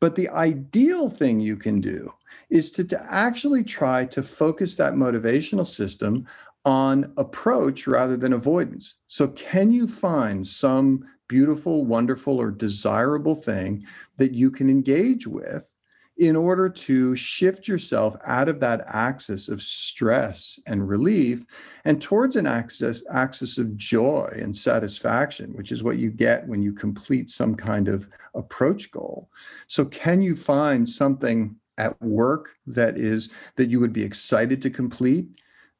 But 0.00 0.14
the 0.14 0.30
ideal 0.30 1.10
thing 1.10 1.40
you 1.40 1.56
can 1.56 1.80
do 1.80 2.12
is 2.48 2.72
to, 2.72 2.84
to 2.84 3.12
actually 3.12 3.62
try 3.62 4.06
to 4.06 4.22
focus 4.22 4.74
that 4.76 4.94
motivational 4.94 5.66
system 5.66 6.26
on 6.64 7.12
approach 7.16 7.86
rather 7.86 8.16
than 8.16 8.32
avoidance. 8.32 8.96
So, 9.06 9.28
can 9.28 9.70
you 9.70 9.86
find 9.86 10.46
some 10.46 11.04
beautiful, 11.28 11.84
wonderful, 11.84 12.38
or 12.38 12.50
desirable 12.50 13.36
thing 13.36 13.84
that 14.16 14.32
you 14.32 14.50
can 14.50 14.68
engage 14.68 15.26
with 15.26 15.72
in 16.20 16.36
order 16.36 16.68
to 16.68 17.16
shift 17.16 17.66
yourself 17.66 18.14
out 18.26 18.46
of 18.46 18.60
that 18.60 18.84
axis 18.88 19.48
of 19.48 19.62
stress 19.62 20.58
and 20.66 20.86
relief 20.86 21.46
and 21.86 22.02
towards 22.02 22.36
an 22.36 22.46
axis 22.46 23.02
axis 23.10 23.56
of 23.56 23.74
joy 23.76 24.30
and 24.38 24.54
satisfaction 24.54 25.50
which 25.54 25.72
is 25.72 25.82
what 25.82 25.96
you 25.96 26.10
get 26.10 26.46
when 26.46 26.62
you 26.62 26.74
complete 26.74 27.30
some 27.30 27.54
kind 27.54 27.88
of 27.88 28.06
approach 28.34 28.90
goal 28.90 29.30
so 29.66 29.84
can 29.86 30.20
you 30.20 30.36
find 30.36 30.86
something 30.86 31.56
at 31.78 31.98
work 32.02 32.50
that 32.66 32.98
is 32.98 33.30
that 33.56 33.70
you 33.70 33.80
would 33.80 33.92
be 33.92 34.04
excited 34.04 34.60
to 34.60 34.68
complete 34.68 35.26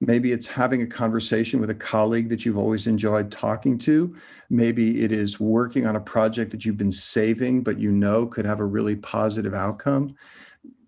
Maybe 0.00 0.33
it's 0.33 0.47
having 0.47 0.80
a 0.80 0.87
conversation 0.87 1.61
with 1.61 1.69
a 1.69 1.75
colleague 1.75 2.30
that 2.30 2.47
you've 2.47 2.57
always 2.57 2.87
enjoyed 2.87 3.30
talking 3.30 3.78
to. 3.80 4.16
Maybe 4.49 5.02
it 5.04 5.12
is 5.12 5.38
working 5.38 5.87
on 5.87 5.97
a 5.97 6.00
project 6.00 6.50
that 6.52 6.64
you've 6.64 6.78
been 6.78 6.92
saving, 6.92 7.62
but 7.62 7.78
you 7.78 7.92
know 7.92 8.26
could 8.26 8.47
have 8.47 8.61
a 8.61 8.64
really 8.64 8.97
positive 8.97 9.52
outcome. 9.52 10.16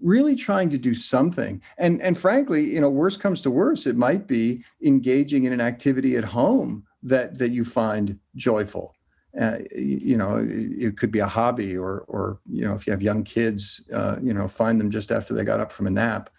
Really 0.01 0.35
trying 0.35 0.71
to 0.71 0.79
do 0.79 0.95
something. 0.95 1.61
And, 1.77 2.01
and 2.01 2.17
frankly, 2.17 2.73
you 2.73 2.81
know, 2.81 2.89
worst 2.89 3.21
comes 3.21 3.43
to 3.43 3.51
worst, 3.51 3.87
it 3.87 3.97
might 3.97 4.27
be 4.27 4.65
engaging 4.83 5.45
in 5.45 5.53
an 5.53 5.61
activity 5.61 6.17
at 6.17 6.25
home 6.25 6.87
that, 7.03 7.39
that 7.39 7.51
you 7.51 7.65
find 7.65 8.19
joyful. 8.35 8.95
Uh, 9.39 9.59
you 9.75 10.17
know, 10.17 10.47
it 10.47 10.97
could 10.97 11.11
be 11.11 11.21
a 11.21 11.27
hobby, 11.27 11.77
or, 11.77 12.05
or 12.09 12.39
you 12.51 12.67
know, 12.67 12.75
if 12.75 12.87
you 12.87 12.91
have 12.93 13.03
young 13.03 13.25
kids, 13.25 13.83
uh, 13.93 14.17
you 14.23 14.35
know, 14.35 14.47
find 14.49 14.79
them 14.81 14.91
just 14.91 15.11
after 15.11 15.33
they 15.33 15.45
got 15.45 15.61
up 15.61 15.73
from 15.73 15.87
a 15.87 15.91
nap 15.91 16.31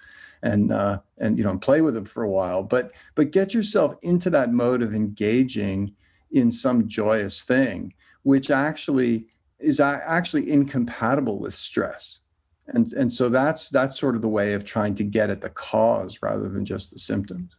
and 0.43 0.71
uh, 0.71 0.99
and 1.17 1.37
you 1.37 1.43
know 1.43 1.49
and 1.49 1.61
play 1.61 1.81
with 1.81 1.95
them 1.95 2.05
for 2.05 2.23
a 2.23 2.29
while 2.29 2.61
but 2.61 2.91
but 3.15 3.31
get 3.31 3.53
yourself 3.53 3.95
into 4.03 4.29
that 4.29 4.53
mode 4.53 4.83
of 4.83 4.93
engaging 4.93 5.91
in 6.31 6.51
some 6.51 6.87
joyous 6.87 7.41
thing 7.41 7.93
which 8.23 8.51
actually 8.51 9.25
is 9.59 9.79
actually 9.79 10.51
incompatible 10.51 11.39
with 11.39 11.55
stress 11.55 12.19
and 12.67 12.93
and 12.93 13.11
so 13.11 13.29
that's 13.29 13.69
that's 13.69 13.99
sort 13.99 14.15
of 14.15 14.21
the 14.21 14.29
way 14.29 14.53
of 14.53 14.63
trying 14.63 14.93
to 14.93 15.03
get 15.03 15.29
at 15.29 15.41
the 15.41 15.49
cause 15.49 16.19
rather 16.21 16.49
than 16.49 16.65
just 16.65 16.91
the 16.91 16.99
symptoms 16.99 17.55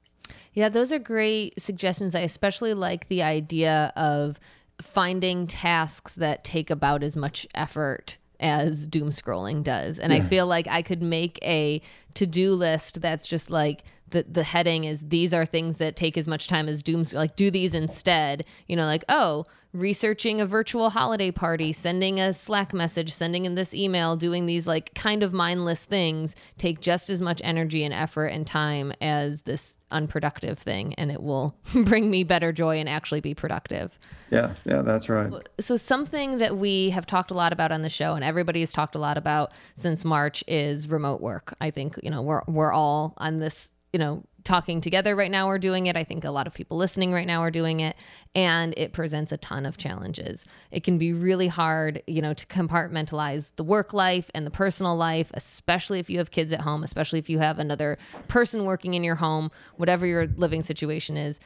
yeah 0.52 0.68
those 0.68 0.92
are 0.92 0.98
great 0.98 1.58
suggestions 1.60 2.14
i 2.14 2.20
especially 2.20 2.74
like 2.74 3.08
the 3.08 3.22
idea 3.22 3.92
of 3.96 4.38
finding 4.80 5.46
tasks 5.46 6.14
that 6.14 6.44
take 6.44 6.70
about 6.70 7.02
as 7.02 7.16
much 7.16 7.46
effort 7.54 8.18
as 8.40 8.86
doom 8.86 9.10
scrolling 9.10 9.62
does. 9.62 9.98
And 9.98 10.12
yeah. 10.12 10.18
I 10.18 10.22
feel 10.22 10.46
like 10.46 10.66
I 10.66 10.82
could 10.82 11.02
make 11.02 11.38
a 11.42 11.80
to 12.14 12.26
do 12.26 12.54
list 12.54 13.00
that's 13.00 13.26
just 13.26 13.50
like 13.50 13.84
the 14.10 14.24
the 14.28 14.44
heading 14.44 14.84
is 14.84 15.08
these 15.08 15.34
are 15.34 15.44
things 15.44 15.78
that 15.78 15.96
take 15.96 16.16
as 16.16 16.26
much 16.26 16.46
time 16.48 16.68
as 16.68 16.82
dooms 16.82 17.12
like 17.12 17.36
do 17.36 17.50
these 17.50 17.74
instead. 17.74 18.44
You 18.66 18.76
know 18.76 18.84
like 18.84 19.04
oh 19.08 19.46
researching 19.74 20.40
a 20.40 20.46
virtual 20.46 20.88
holiday 20.88 21.32
party 21.32 21.72
sending 21.72 22.20
a 22.20 22.32
slack 22.32 22.72
message 22.72 23.12
sending 23.12 23.44
in 23.44 23.56
this 23.56 23.74
email 23.74 24.14
doing 24.14 24.46
these 24.46 24.68
like 24.68 24.94
kind 24.94 25.24
of 25.24 25.32
mindless 25.32 25.84
things 25.84 26.36
take 26.58 26.80
just 26.80 27.10
as 27.10 27.20
much 27.20 27.40
energy 27.42 27.82
and 27.82 27.92
effort 27.92 28.26
and 28.26 28.46
time 28.46 28.92
as 29.00 29.42
this 29.42 29.76
unproductive 29.90 30.60
thing 30.60 30.94
and 30.94 31.10
it 31.10 31.20
will 31.20 31.56
bring 31.84 32.08
me 32.08 32.22
better 32.22 32.52
joy 32.52 32.78
and 32.78 32.88
actually 32.88 33.20
be 33.20 33.34
productive. 33.34 33.98
Yeah 34.30 34.54
yeah 34.64 34.82
that's 34.82 35.08
right. 35.08 35.32
So 35.58 35.76
something 35.76 36.38
that 36.38 36.56
we 36.56 36.90
have 36.90 37.04
talked 37.04 37.32
a 37.32 37.34
lot 37.34 37.52
about 37.52 37.72
on 37.72 37.82
the 37.82 37.90
show 37.90 38.14
and 38.14 38.24
everybody 38.24 38.60
has 38.60 38.72
talked 38.72 38.94
a 38.94 38.98
lot 38.98 39.18
about 39.18 39.50
since 39.74 40.04
march 40.04 40.44
is 40.46 40.88
remote 40.88 41.20
work 41.20 41.54
i 41.60 41.70
think 41.70 41.98
you 42.04 42.10
know 42.10 42.22
we're 42.22 42.42
we're 42.46 42.72
all 42.72 43.14
on 43.16 43.38
this 43.38 43.72
you 43.94 43.98
know, 43.98 44.24
talking 44.42 44.80
together 44.80 45.14
right 45.14 45.30
now 45.30 45.48
are 45.48 45.58
doing 45.58 45.86
it. 45.86 45.96
I 45.96 46.02
think 46.02 46.24
a 46.24 46.32
lot 46.32 46.48
of 46.48 46.52
people 46.52 46.76
listening 46.76 47.12
right 47.12 47.28
now 47.28 47.42
are 47.42 47.50
doing 47.52 47.78
it. 47.78 47.94
And 48.34 48.74
it 48.76 48.92
presents 48.92 49.30
a 49.30 49.36
ton 49.36 49.64
of 49.64 49.76
challenges. 49.76 50.44
It 50.72 50.82
can 50.82 50.98
be 50.98 51.12
really 51.12 51.46
hard, 51.46 52.02
you 52.08 52.20
know, 52.20 52.34
to 52.34 52.44
compartmentalize 52.46 53.52
the 53.54 53.62
work 53.62 53.94
life 53.94 54.32
and 54.34 54.44
the 54.44 54.50
personal 54.50 54.96
life, 54.96 55.30
especially 55.34 56.00
if 56.00 56.10
you 56.10 56.18
have 56.18 56.32
kids 56.32 56.52
at 56.52 56.62
home, 56.62 56.82
especially 56.82 57.20
if 57.20 57.30
you 57.30 57.38
have 57.38 57.60
another 57.60 57.96
person 58.26 58.64
working 58.64 58.94
in 58.94 59.04
your 59.04 59.14
home, 59.14 59.52
whatever 59.76 60.06
your 60.06 60.26
living 60.26 60.62
situation 60.62 61.16
is 61.16 61.38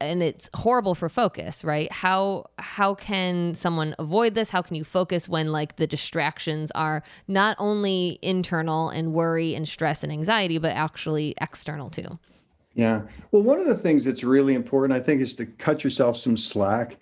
and 0.00 0.22
it's 0.22 0.48
horrible 0.54 0.94
for 0.94 1.08
focus 1.08 1.62
right? 1.64 1.90
How 1.92 2.46
how 2.58 2.94
can 2.94 3.54
someone 3.54 3.94
avoid 3.98 4.34
this? 4.34 4.50
How 4.50 4.62
can 4.62 4.76
you 4.76 4.84
focus 4.84 5.28
when 5.28 5.52
like 5.52 5.76
the 5.76 5.86
distractions 5.86 6.70
are 6.72 7.02
not 7.28 7.56
only 7.58 8.18
internal 8.22 8.88
and 8.88 9.12
worry 9.12 9.54
and 9.54 9.68
stress 9.68 10.02
and 10.02 10.12
anxiety 10.12 10.58
but 10.58 10.72
actually 10.72 11.34
external 11.40 11.90
too? 11.90 12.18
Yeah. 12.74 13.02
Well 13.30 13.42
one 13.42 13.60
of 13.60 13.66
the 13.66 13.76
things 13.76 14.04
that's 14.04 14.24
really 14.24 14.54
important 14.54 14.98
i 14.98 15.02
think 15.02 15.20
is 15.20 15.34
to 15.36 15.46
cut 15.46 15.84
yourself 15.84 16.16
some 16.16 16.36
slack 16.36 16.98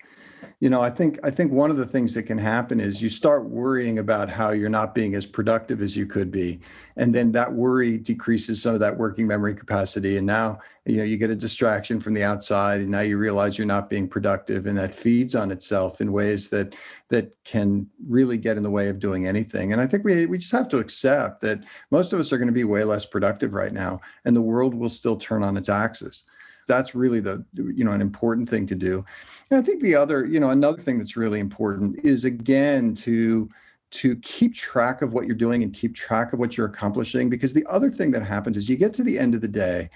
you 0.59 0.69
know 0.69 0.81
i 0.81 0.89
think 0.89 1.19
i 1.23 1.29
think 1.29 1.51
one 1.51 1.71
of 1.71 1.77
the 1.77 1.85
things 1.85 2.13
that 2.13 2.23
can 2.23 2.37
happen 2.37 2.79
is 2.79 3.01
you 3.01 3.09
start 3.09 3.45
worrying 3.45 3.99
about 3.99 4.29
how 4.29 4.51
you're 4.51 4.69
not 4.69 4.93
being 4.93 5.15
as 5.15 5.25
productive 5.25 5.81
as 5.81 5.95
you 5.95 6.05
could 6.05 6.31
be. 6.31 6.59
And 6.97 7.15
then 7.15 7.31
that 7.31 7.53
worry 7.53 7.97
decreases 7.97 8.61
some 8.61 8.73
of 8.73 8.79
that 8.81 8.97
working 8.97 9.25
memory 9.27 9.55
capacity. 9.55 10.17
And 10.17 10.27
now 10.27 10.59
you 10.85 10.97
know 10.97 11.03
you 11.03 11.17
get 11.17 11.29
a 11.29 11.35
distraction 11.35 11.99
from 11.99 12.13
the 12.13 12.23
outside 12.23 12.81
and 12.81 12.89
now 12.89 13.01
you 13.01 13.17
realize 13.17 13.57
you're 13.57 13.67
not 13.67 13.89
being 13.89 14.07
productive. 14.07 14.65
And 14.65 14.77
that 14.77 14.93
feeds 14.93 15.35
on 15.35 15.51
itself 15.51 16.01
in 16.01 16.11
ways 16.11 16.49
that 16.49 16.75
that 17.09 17.35
can 17.43 17.87
really 18.07 18.37
get 18.37 18.57
in 18.57 18.63
the 18.63 18.69
way 18.69 18.89
of 18.89 18.99
doing 18.99 19.27
anything. 19.27 19.71
And 19.71 19.81
i 19.81 19.87
think 19.87 20.03
we 20.03 20.25
we 20.25 20.37
just 20.37 20.51
have 20.51 20.69
to 20.69 20.79
accept 20.79 21.41
that 21.41 21.63
most 21.91 22.13
of 22.13 22.19
us 22.19 22.31
are 22.33 22.37
going 22.37 22.47
to 22.47 22.53
be 22.53 22.63
way 22.63 22.83
less 22.83 23.05
productive 23.05 23.53
right 23.53 23.71
now 23.71 23.99
and 24.25 24.35
the 24.35 24.41
world 24.41 24.73
will 24.73 24.89
still 24.89 25.17
turn 25.17 25.43
on 25.43 25.57
its 25.57 25.69
axis 25.69 26.23
that's 26.69 26.95
really 26.95 27.19
the 27.19 27.43
you 27.53 27.83
know 27.83 27.91
an 27.91 27.99
important 27.99 28.47
thing 28.47 28.65
to 28.67 28.75
do. 28.75 29.03
And 29.49 29.59
i 29.59 29.61
think 29.61 29.81
the 29.81 29.95
other 29.95 30.25
you 30.25 30.39
know 30.39 30.51
another 30.51 30.77
thing 30.77 30.97
that's 30.97 31.17
really 31.17 31.39
important 31.39 31.99
is 32.05 32.23
again 32.23 32.93
to 32.95 33.49
to 33.91 34.15
keep 34.17 34.53
track 34.53 35.01
of 35.01 35.13
what 35.13 35.25
you're 35.25 35.35
doing 35.35 35.63
and 35.63 35.73
keep 35.73 35.95
track 35.95 36.31
of 36.31 36.39
what 36.39 36.55
you're 36.55 36.67
accomplishing 36.67 37.27
because 37.27 37.53
the 37.53 37.65
other 37.67 37.89
thing 37.89 38.11
that 38.11 38.21
happens 38.21 38.55
is 38.55 38.69
you 38.69 38.77
get 38.77 38.93
to 38.93 39.03
the 39.03 39.17
end 39.17 39.33
of 39.33 39.41
the 39.41 39.47
day 39.47 39.89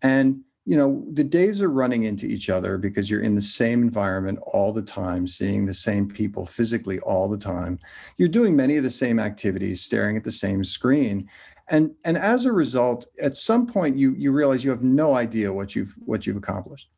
and 0.00 0.40
you 0.66 0.76
know 0.76 1.04
the 1.12 1.24
days 1.24 1.60
are 1.60 1.68
running 1.68 2.04
into 2.04 2.26
each 2.26 2.48
other 2.48 2.78
because 2.78 3.10
you're 3.10 3.22
in 3.22 3.34
the 3.34 3.42
same 3.42 3.82
environment 3.82 4.38
all 4.46 4.72
the 4.72 4.82
time 4.82 5.26
seeing 5.26 5.66
the 5.66 5.74
same 5.74 6.08
people 6.08 6.46
physically 6.46 6.98
all 7.00 7.28
the 7.28 7.38
time. 7.38 7.78
You're 8.16 8.28
doing 8.28 8.56
many 8.56 8.76
of 8.76 8.84
the 8.84 8.90
same 8.90 9.18
activities 9.18 9.82
staring 9.82 10.16
at 10.16 10.24
the 10.24 10.30
same 10.30 10.64
screen. 10.64 11.28
And 11.68 11.94
and 12.04 12.16
as 12.16 12.46
a 12.46 12.52
result 12.52 13.06
at 13.20 13.36
some 13.36 13.66
point 13.66 13.96
you 13.96 14.14
you 14.14 14.32
realize 14.32 14.64
you 14.64 14.70
have 14.70 14.82
no 14.82 15.14
idea 15.14 15.52
what 15.52 15.76
you've 15.76 15.94
what 16.04 16.26
you've 16.26 16.36
accomplished. 16.36 16.88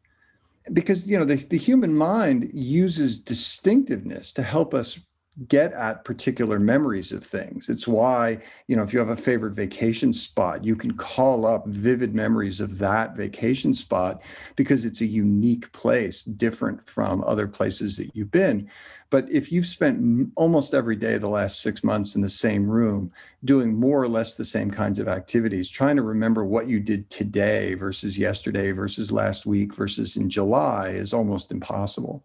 Because 0.72 1.08
you 1.08 1.18
know 1.18 1.24
the, 1.24 1.36
the 1.36 1.58
human 1.58 1.96
mind 1.96 2.50
uses 2.52 3.18
distinctiveness 3.18 4.32
to 4.34 4.42
help 4.42 4.74
us 4.74 5.00
get 5.48 5.72
at 5.74 6.04
particular 6.04 6.58
memories 6.58 7.12
of 7.12 7.22
things. 7.22 7.68
It's 7.68 7.86
why, 7.86 8.38
you 8.68 8.76
know, 8.76 8.82
if 8.82 8.92
you 8.94 8.98
have 8.98 9.10
a 9.10 9.16
favorite 9.16 9.52
vacation 9.52 10.14
spot, 10.14 10.64
you 10.64 10.74
can 10.74 10.96
call 10.96 11.44
up 11.44 11.66
vivid 11.66 12.14
memories 12.14 12.60
of 12.60 12.78
that 12.78 13.14
vacation 13.14 13.74
spot 13.74 14.22
because 14.56 14.86
it's 14.86 15.02
a 15.02 15.06
unique 15.06 15.70
place, 15.72 16.24
different 16.24 16.88
from 16.88 17.22
other 17.24 17.46
places 17.46 17.98
that 17.98 18.16
you've 18.16 18.30
been. 18.30 18.68
But 19.10 19.30
if 19.30 19.52
you've 19.52 19.66
spent 19.66 20.32
almost 20.36 20.72
every 20.72 20.96
day 20.96 21.18
the 21.18 21.28
last 21.28 21.60
six 21.60 21.84
months 21.84 22.14
in 22.14 22.22
the 22.22 22.30
same 22.30 22.66
room, 22.66 23.12
doing 23.44 23.74
more 23.74 24.02
or 24.02 24.08
less 24.08 24.34
the 24.34 24.44
same 24.44 24.70
kinds 24.70 24.98
of 24.98 25.06
activities, 25.06 25.68
trying 25.68 25.96
to 25.96 26.02
remember 26.02 26.44
what 26.44 26.66
you 26.66 26.80
did 26.80 27.08
today 27.10 27.74
versus 27.74 28.18
yesterday 28.18 28.72
versus 28.72 29.12
last 29.12 29.44
week 29.44 29.74
versus 29.74 30.16
in 30.16 30.30
July 30.30 30.88
is 30.88 31.12
almost 31.12 31.52
impossible. 31.52 32.24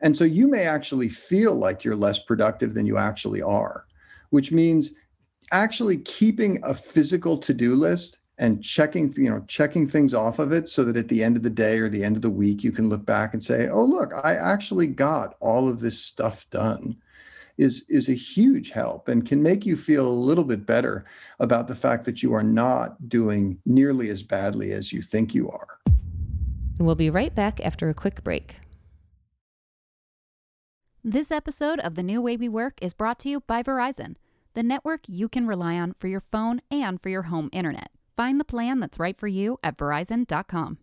And 0.00 0.16
so 0.16 0.24
you 0.24 0.46
may 0.46 0.64
actually 0.64 1.08
feel 1.08 1.54
like 1.54 1.84
you're 1.84 1.96
less 1.96 2.18
productive 2.18 2.74
than 2.74 2.86
you 2.86 2.98
actually 2.98 3.42
are, 3.42 3.86
which 4.30 4.52
means 4.52 4.92
actually 5.52 5.98
keeping 5.98 6.60
a 6.62 6.74
physical 6.74 7.38
to-do 7.38 7.74
list 7.74 8.18
and 8.38 8.62
checking 8.62 9.12
you 9.16 9.30
know 9.30 9.42
checking 9.48 9.86
things 9.86 10.12
off 10.12 10.38
of 10.38 10.52
it 10.52 10.68
so 10.68 10.84
that 10.84 10.96
at 10.96 11.08
the 11.08 11.24
end 11.24 11.36
of 11.36 11.42
the 11.42 11.48
day 11.48 11.78
or 11.78 11.88
the 11.88 12.04
end 12.04 12.16
of 12.16 12.22
the 12.22 12.28
week 12.28 12.62
you 12.62 12.70
can 12.70 12.90
look 12.90 13.06
back 13.06 13.32
and 13.32 13.42
say 13.42 13.68
oh 13.68 13.84
look 13.84 14.12
i 14.24 14.34
actually 14.34 14.86
got 14.86 15.36
all 15.40 15.68
of 15.68 15.80
this 15.80 15.98
stuff 15.98 16.44
done 16.50 16.94
is 17.58 17.84
is 17.88 18.08
a 18.08 18.14
huge 18.14 18.70
help 18.70 19.08
and 19.08 19.26
can 19.26 19.42
make 19.42 19.64
you 19.64 19.76
feel 19.76 20.06
a 20.06 20.08
little 20.08 20.44
bit 20.44 20.66
better 20.66 21.04
about 21.40 21.68
the 21.68 21.74
fact 21.74 22.04
that 22.04 22.22
you 22.22 22.34
are 22.34 22.42
not 22.42 23.08
doing 23.08 23.58
nearly 23.64 24.10
as 24.10 24.22
badly 24.22 24.72
as 24.72 24.92
you 24.92 25.00
think 25.02 25.34
you 25.34 25.50
are. 25.50 25.78
And 26.78 26.86
we'll 26.86 26.94
be 26.94 27.10
right 27.10 27.34
back 27.34 27.60
after 27.64 27.88
a 27.88 27.94
quick 27.94 28.22
break 28.22 28.56
this 31.08 31.30
episode 31.30 31.78
of 31.78 31.94
The 31.94 32.02
New 32.02 32.20
Way 32.20 32.36
We 32.36 32.48
Work 32.48 32.80
is 32.82 32.92
brought 32.92 33.20
to 33.20 33.28
you 33.28 33.38
by 33.38 33.62
Verizon, 33.62 34.16
the 34.54 34.64
network 34.64 35.02
you 35.06 35.28
can 35.28 35.46
rely 35.46 35.78
on 35.78 35.92
for 35.92 36.08
your 36.08 36.20
phone 36.20 36.60
and 36.68 37.00
for 37.00 37.10
your 37.10 37.22
home 37.22 37.48
internet. 37.52 37.92
Find 38.16 38.40
the 38.40 38.44
plan 38.44 38.80
that's 38.80 38.98
right 38.98 39.16
for 39.16 39.28
you 39.28 39.60
at 39.62 39.78
verizon.com. 39.78 40.78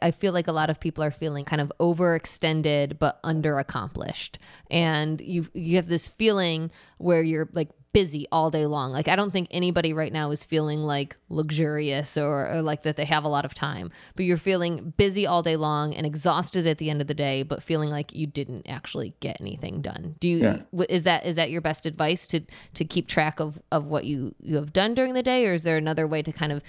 I 0.00 0.12
feel 0.12 0.32
like 0.32 0.46
a 0.46 0.52
lot 0.52 0.70
of 0.70 0.78
people 0.78 1.02
are 1.02 1.10
feeling 1.10 1.44
kind 1.44 1.60
of 1.60 1.72
overextended 1.80 3.00
but 3.00 3.20
underaccomplished. 3.24 4.36
And 4.70 5.20
you 5.20 5.48
you 5.54 5.74
have 5.76 5.88
this 5.88 6.06
feeling 6.06 6.70
where 6.98 7.22
you're 7.22 7.48
like 7.52 7.70
busy 7.92 8.26
all 8.32 8.50
day 8.50 8.66
long. 8.66 8.92
Like 8.92 9.08
I 9.08 9.16
don't 9.16 9.30
think 9.30 9.48
anybody 9.50 9.92
right 9.92 10.12
now 10.12 10.30
is 10.30 10.44
feeling 10.44 10.82
like 10.82 11.16
luxurious 11.28 12.16
or, 12.16 12.50
or, 12.50 12.62
like 12.62 12.82
that 12.84 12.96
they 12.96 13.04
have 13.04 13.24
a 13.24 13.28
lot 13.28 13.44
of 13.44 13.54
time, 13.54 13.90
but 14.16 14.24
you're 14.24 14.36
feeling 14.36 14.94
busy 14.96 15.26
all 15.26 15.42
day 15.42 15.56
long 15.56 15.94
and 15.94 16.06
exhausted 16.06 16.66
at 16.66 16.78
the 16.78 16.90
end 16.90 17.00
of 17.00 17.06
the 17.06 17.14
day, 17.14 17.42
but 17.42 17.62
feeling 17.62 17.90
like 17.90 18.14
you 18.14 18.26
didn't 18.26 18.68
actually 18.68 19.14
get 19.20 19.40
anything 19.40 19.82
done. 19.82 20.16
Do 20.20 20.28
you 20.28 20.38
yeah. 20.38 20.84
is 20.88 21.02
that 21.04 21.26
is 21.26 21.36
that 21.36 21.50
your 21.50 21.60
best 21.60 21.86
advice 21.86 22.26
to 22.28 22.40
to 22.74 22.84
keep 22.84 23.08
track 23.08 23.40
of 23.40 23.60
of 23.70 23.86
what 23.86 24.04
you 24.04 24.34
you 24.40 24.56
have 24.56 24.72
done 24.72 24.94
during 24.94 25.14
the 25.14 25.22
day 25.22 25.46
or 25.46 25.54
is 25.54 25.62
there 25.62 25.76
another 25.76 26.06
way 26.06 26.22
to 26.22 26.32
kind 26.32 26.52
of 26.52 26.62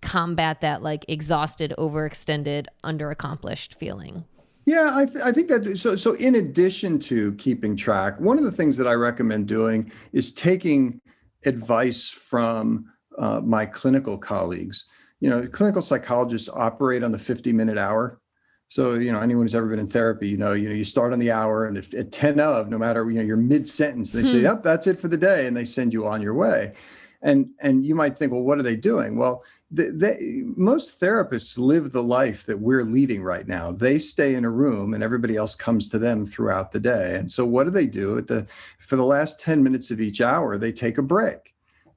combat 0.00 0.60
that 0.60 0.82
like 0.82 1.04
exhausted, 1.08 1.74
overextended, 1.76 2.66
underaccomplished 2.84 3.74
feeling? 3.74 4.24
Yeah, 4.70 4.92
I, 4.94 5.04
th- 5.04 5.24
I 5.24 5.32
think 5.32 5.48
that 5.48 5.76
so. 5.76 5.96
So, 5.96 6.12
in 6.12 6.36
addition 6.36 7.00
to 7.00 7.32
keeping 7.34 7.74
track, 7.74 8.20
one 8.20 8.38
of 8.38 8.44
the 8.44 8.52
things 8.52 8.76
that 8.76 8.86
I 8.86 8.92
recommend 8.92 9.48
doing 9.48 9.90
is 10.12 10.32
taking 10.32 11.00
advice 11.44 12.08
from 12.08 12.84
uh, 13.18 13.40
my 13.40 13.66
clinical 13.66 14.16
colleagues. 14.16 14.84
You 15.18 15.28
know, 15.28 15.48
clinical 15.48 15.82
psychologists 15.82 16.48
operate 16.48 17.02
on 17.02 17.10
the 17.10 17.18
50 17.18 17.52
minute 17.52 17.78
hour. 17.78 18.20
So, 18.68 18.94
you 18.94 19.10
know, 19.10 19.18
anyone 19.18 19.44
who's 19.44 19.56
ever 19.56 19.66
been 19.66 19.80
in 19.80 19.88
therapy, 19.88 20.28
you 20.28 20.36
know, 20.36 20.52
you 20.52 20.68
know, 20.68 20.74
you 20.76 20.84
start 20.84 21.12
on 21.12 21.18
the 21.18 21.32
hour 21.32 21.66
and 21.66 21.76
at, 21.76 21.92
at 21.92 22.12
10 22.12 22.38
of, 22.38 22.68
no 22.68 22.78
matter, 22.78 23.10
you 23.10 23.18
know, 23.18 23.24
you're 23.24 23.36
mid 23.36 23.66
sentence, 23.66 24.12
they 24.12 24.20
hmm. 24.20 24.28
say, 24.28 24.38
yep, 24.38 24.62
that's 24.62 24.86
it 24.86 25.00
for 25.00 25.08
the 25.08 25.16
day. 25.16 25.48
And 25.48 25.56
they 25.56 25.64
send 25.64 25.92
you 25.92 26.06
on 26.06 26.22
your 26.22 26.34
way 26.34 26.74
and 27.22 27.48
and 27.60 27.84
you 27.84 27.94
might 27.94 28.16
think 28.16 28.32
well 28.32 28.42
what 28.42 28.58
are 28.58 28.62
they 28.62 28.76
doing? 28.76 29.16
Well 29.16 29.42
the, 29.70 29.90
they, 29.90 30.42
most 30.56 31.00
therapists 31.00 31.58
live 31.58 31.92
the 31.92 32.02
life 32.02 32.44
that 32.46 32.58
we're 32.58 32.84
leading 32.84 33.22
right 33.22 33.46
now. 33.46 33.70
They 33.70 33.98
stay 33.98 34.34
in 34.34 34.44
a 34.44 34.50
room 34.50 34.94
and 34.94 35.02
everybody 35.02 35.36
else 35.36 35.54
comes 35.54 35.88
to 35.90 35.98
them 35.98 36.26
throughout 36.26 36.72
the 36.72 36.80
day. 36.80 37.16
And 37.16 37.30
so 37.30 37.44
what 37.44 37.64
do 37.64 37.70
they 37.70 37.86
do 37.86 38.18
at 38.18 38.26
the 38.26 38.46
for 38.80 38.96
the 38.96 39.04
last 39.04 39.38
10 39.40 39.62
minutes 39.62 39.90
of 39.90 40.00
each 40.00 40.20
hour? 40.20 40.58
They 40.58 40.72
take 40.72 40.98
a 40.98 41.02
break 41.02 41.49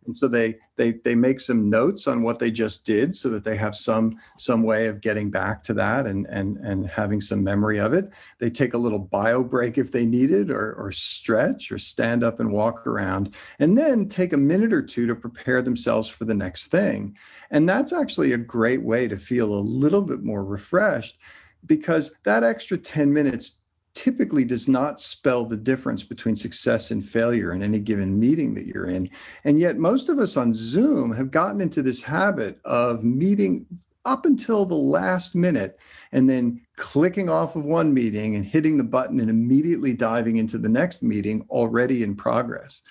and 0.05 0.15
so 0.15 0.27
they 0.27 0.55
they 0.75 0.93
they 1.03 1.15
make 1.15 1.39
some 1.39 1.69
notes 1.69 2.07
on 2.07 2.23
what 2.23 2.39
they 2.39 2.51
just 2.51 2.85
did 2.85 3.15
so 3.15 3.29
that 3.29 3.43
they 3.43 3.55
have 3.55 3.75
some 3.75 4.17
some 4.37 4.63
way 4.63 4.87
of 4.87 5.01
getting 5.01 5.29
back 5.29 5.63
to 5.63 5.73
that 5.73 6.05
and 6.05 6.25
and 6.27 6.57
and 6.57 6.87
having 6.87 7.21
some 7.21 7.43
memory 7.43 7.79
of 7.79 7.93
it. 7.93 8.09
They 8.39 8.49
take 8.49 8.73
a 8.73 8.77
little 8.77 8.99
bio 8.99 9.43
break 9.43 9.77
if 9.77 9.91
they 9.91 10.05
need 10.05 10.31
it 10.31 10.49
or 10.49 10.73
or 10.73 10.91
stretch 10.91 11.71
or 11.71 11.77
stand 11.77 12.23
up 12.23 12.39
and 12.39 12.51
walk 12.51 12.85
around 12.87 13.35
and 13.59 13.77
then 13.77 14.07
take 14.07 14.33
a 14.33 14.37
minute 14.37 14.73
or 14.73 14.81
two 14.81 15.07
to 15.07 15.15
prepare 15.15 15.61
themselves 15.61 16.09
for 16.09 16.25
the 16.25 16.33
next 16.33 16.67
thing. 16.67 17.17
And 17.51 17.67
that's 17.67 17.93
actually 17.93 18.33
a 18.33 18.37
great 18.37 18.83
way 18.83 19.07
to 19.07 19.17
feel 19.17 19.53
a 19.53 19.59
little 19.59 20.01
bit 20.01 20.23
more 20.23 20.43
refreshed 20.43 21.19
because 21.65 22.15
that 22.23 22.43
extra 22.43 22.77
10 22.77 23.13
minutes 23.13 23.61
typically 23.93 24.43
does 24.43 24.67
not 24.67 24.99
spell 24.99 25.45
the 25.45 25.57
difference 25.57 26.03
between 26.03 26.35
success 26.35 26.91
and 26.91 27.05
failure 27.05 27.53
in 27.53 27.61
any 27.61 27.79
given 27.79 28.19
meeting 28.19 28.53
that 28.55 28.65
you're 28.65 28.89
in. 28.89 29.07
And 29.43 29.59
yet, 29.59 29.77
most 29.77 30.09
of 30.09 30.19
us 30.19 30.35
on 30.37 30.53
Zoom 30.53 31.11
have 31.13 31.31
gotten 31.31 31.61
into 31.61 31.81
this 31.81 32.01
habit 32.01 32.59
of 32.65 33.03
meeting 33.03 33.65
up 34.05 34.25
until 34.25 34.65
the 34.65 34.75
last 34.75 35.33
minute 35.33 35.79
and 36.11 36.29
then 36.29 36.59
clicking 36.75 37.29
off 37.29 37.55
of 37.55 37.65
one 37.65 37.93
meeting 37.93 38.35
and 38.35 38.43
hitting 38.45 38.77
the 38.77 38.83
button 38.83 39.19
and 39.19 39.29
immediately 39.29 39.93
diving 39.93 40.37
into 40.37 40.57
the 40.57 40.69
next 40.69 41.03
meeting 41.03 41.45
already 41.49 42.03
in 42.03 42.15
progress. 42.15 42.81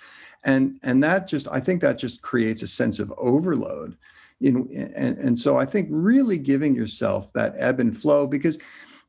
And, 0.45 0.79
and 0.83 1.03
that 1.05 1.29
just, 1.29 1.49
I 1.49 1.61
think 1.61 1.83
that 1.83 1.99
just 1.99 2.23
creates 2.23 2.62
a 2.62 2.67
sense 2.67 2.99
of 2.99 3.12
overload. 3.19 3.97
In, 4.41 4.69
and, 4.97 5.19
and 5.19 5.38
so 5.38 5.59
I 5.59 5.67
think 5.67 5.88
really 5.91 6.38
giving 6.38 6.75
yourself 6.75 7.33
that 7.35 7.55
ebb 7.59 7.79
and 7.79 7.97
flow, 7.97 8.27
because 8.27 8.59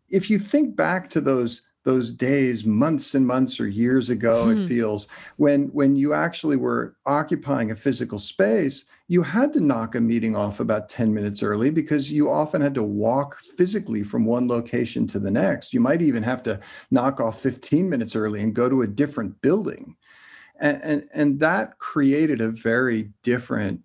if 0.10 0.29
you 0.29 0.38
think 0.38 0.75
back 0.75 1.10
to 1.12 1.21
those 1.21 1.62
those 1.83 2.13
days 2.13 2.65
months 2.65 3.13
and 3.13 3.27
months 3.27 3.59
or 3.59 3.67
years 3.67 4.09
ago 4.09 4.45
hmm. 4.45 4.57
it 4.57 4.67
feels 4.67 5.07
when 5.37 5.63
when 5.67 5.95
you 5.95 6.13
actually 6.13 6.55
were 6.55 6.95
occupying 7.05 7.71
a 7.71 7.75
physical 7.75 8.19
space 8.19 8.85
you 9.07 9.21
had 9.21 9.53
to 9.53 9.59
knock 9.59 9.95
a 9.95 10.01
meeting 10.01 10.35
off 10.35 10.59
about 10.59 10.89
10 10.89 11.13
minutes 11.13 11.43
early 11.43 11.69
because 11.69 12.11
you 12.11 12.29
often 12.29 12.61
had 12.61 12.73
to 12.73 12.83
walk 12.83 13.39
physically 13.39 14.03
from 14.03 14.25
one 14.25 14.47
location 14.47 15.07
to 15.07 15.19
the 15.19 15.31
next 15.31 15.73
you 15.73 15.79
might 15.79 16.01
even 16.01 16.23
have 16.23 16.41
to 16.43 16.59
knock 16.91 17.19
off 17.19 17.39
15 17.39 17.89
minutes 17.89 18.15
early 18.15 18.41
and 18.41 18.53
go 18.53 18.69
to 18.69 18.81
a 18.81 18.87
different 18.87 19.39
building 19.41 19.95
and 20.59 20.81
and, 20.83 21.09
and 21.13 21.39
that 21.39 21.77
created 21.79 22.41
a 22.41 22.49
very 22.49 23.09
different 23.23 23.81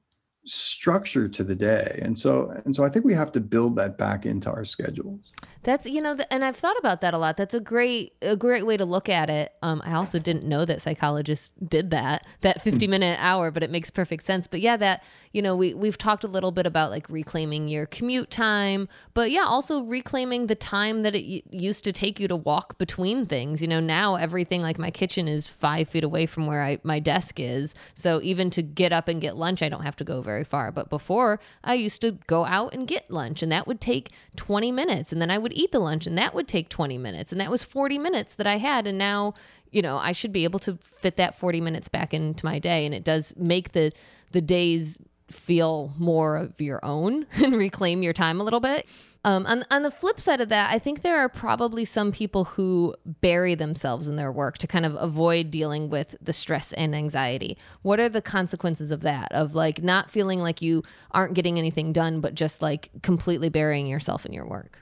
structure 0.49 1.29
to 1.29 1.45
the 1.45 1.55
day 1.55 2.01
and 2.03 2.19
so 2.19 2.51
and 2.65 2.75
so 2.75 2.85
i 2.85 2.89
think 2.89 3.05
we 3.05 3.15
have 3.15 3.33
to 3.33 3.41
build 3.41 3.77
that 3.77 3.99
back 3.99 4.27
into 4.27 4.51
our 4.51 4.65
schedules 4.65 5.33
that's 5.69 5.87
you 5.87 6.01
know, 6.01 6.17
and 6.31 6.45
I've 6.45 6.57
thought 6.57 6.79
about 6.79 7.01
that 7.01 7.15
a 7.15 7.19
lot. 7.19 7.37
That's 7.37 7.55
a 7.55 7.61
great 7.61 8.15
a 8.23 8.37
great 8.37 8.65
way 8.65 8.77
to 8.77 8.85
look 8.85 9.09
at 9.09 9.29
it. 9.29 9.53
Um, 9.63 9.83
I 9.85 9.93
also 9.93 10.19
didn't 10.19 10.45
know 10.45 10.65
that 10.65 10.81
psychologists 10.81 11.51
did 11.67 11.91
that 11.91 12.27
that 12.43 12.63
hmm. 12.63 12.79
minute 12.91 13.19
hour, 13.21 13.51
but 13.51 13.63
it 13.63 13.71
makes 13.71 13.91
perfect 13.91 14.23
sense. 14.23 14.47
But 14.47 14.61
yeah, 14.61 14.77
that 14.77 15.05
you 15.33 15.43
know 15.43 15.57
we 15.57 15.75
we've 15.75 15.99
talked 15.99 16.25
a 16.25 16.29
little 16.29 16.53
bit 16.53 16.65
about 16.65 16.91
like 16.91 17.09
reclaiming 17.11 17.69
your 17.69 17.87
commute 17.87 18.31
time, 18.31 18.89
but 19.15 19.31
yeah, 19.31 19.45
also 19.45 19.83
reclaiming 19.83 20.47
the 20.47 20.55
time 20.55 21.03
that 21.03 21.15
it 21.15 21.45
used 21.53 21.85
to 21.85 21.93
take 21.93 22.21
you 22.21 22.29
to 22.29 22.37
walk 22.37 22.79
between 22.79 23.27
things. 23.27 23.61
You 23.61 23.69
know, 23.69 23.81
now 23.81 24.15
everything 24.15 24.63
like 24.63 24.79
my 24.79 24.91
kitchen 24.91 25.27
is 25.27 25.47
five 25.47 25.89
feet 25.89 26.05
away 26.05 26.27
from 26.27 26.47
where 26.47 26.63
I 26.63 26.79
my 26.83 26.99
desk 27.01 27.41
is, 27.41 27.75
so 27.95 28.21
even 28.23 28.51
to 28.51 28.63
get 28.63 28.93
up 28.93 29.09
and 29.09 29.21
get 29.21 29.37
lunch, 29.37 29.63
I 29.63 29.69
don't 29.69 29.83
have 29.83 29.97
to 29.97 30.05
go 30.05 30.23
very 30.23 30.38
far. 30.45 30.73
But 30.73 30.91
before, 30.91 31.41
I 31.63 31.75
used 31.75 32.01
to 32.01 32.13
go 32.27 32.45
out 32.45 32.75
and 32.75 32.87
get 32.87 33.11
lunch, 33.11 33.43
and 33.43 33.53
that 33.53 33.67
would 33.67 33.81
take 33.81 34.11
twenty 34.37 34.73
minutes, 34.73 35.13
and 35.13 35.21
then 35.21 35.31
I 35.31 35.39
would 35.39 35.53
eat 35.57 35.73
the 35.73 35.79
lunch 35.79 36.07
and 36.07 36.17
that 36.19 36.35
would 36.35 36.49
take 36.49 36.69
20 36.69 36.99
minutes 36.99 37.33
and 37.33 37.41
that 37.41 37.51
was 37.51 37.65
40 37.65 37.99
minutes 37.99 38.35
that 38.35 38.47
I 38.47 38.57
had 38.57 38.87
and 38.87 38.99
now 38.99 39.35
you 39.71 39.83
know 39.83 39.99
I 39.99 40.13
should 40.13 40.33
be 40.33 40.45
able 40.45 40.59
to 40.61 40.79
fit 41.01 41.17
that 41.17 41.39
40 41.39 41.61
minutes 41.61 41.89
back 41.89 42.15
into 42.15 42.45
my 42.45 42.59
day 42.59 42.87
and 42.87 42.95
it 42.95 43.05
does 43.05 43.35
make 43.37 43.73
the 43.73 43.93
the 44.33 44.41
days 44.41 44.99
feel 45.31 45.93
more 45.99 46.37
of 46.37 46.61
your 46.61 46.85
own 46.85 47.27
and 47.33 47.55
reclaim 47.55 48.03
your 48.03 48.13
time 48.13 48.41
a 48.41 48.45
little 48.45 48.61
bit. 48.61 48.87
Um, 49.29 49.45
on, 49.45 49.63
on 49.71 49.83
the 49.83 49.91
flip 49.91 50.19
side 50.19 50.41
of 50.41 50.49
that, 50.49 50.73
I 50.73 50.79
think 50.79 51.03
there 51.03 51.19
are 51.19 51.29
probably 51.29 51.85
some 51.85 52.13
people 52.13 52.45
who 52.45 52.95
bury 53.05 53.55
themselves 53.55 54.09
in 54.09 54.17
their 54.17 54.33
work 54.33 54.57
to 54.57 54.67
kind 54.67 54.87
of 54.87 54.95
avoid 54.95 55.51
dealing 55.51 55.91
with 55.91 56.17
the 56.19 56.33
stress 56.33 56.73
and 56.73 56.95
anxiety. 56.95 57.59
What 57.83 58.01
are 58.01 58.09
the 58.09 58.23
consequences 58.23 58.91
of 58.91 59.03
that? 59.03 59.31
Of 59.33 59.55
like 59.55 59.83
not 59.83 60.11
feeling 60.11 60.39
like 60.39 60.63
you 60.63 60.83
aren't 61.11 61.35
getting 61.35 61.59
anything 61.59 61.93
done, 61.93 62.23
but 62.23 62.37
just 62.37 62.63
like 62.63 62.89
completely 63.03 63.51
burying 63.51 63.87
yourself 63.87 64.25
in 64.25 64.33
your 64.33 64.47
work? 64.47 64.81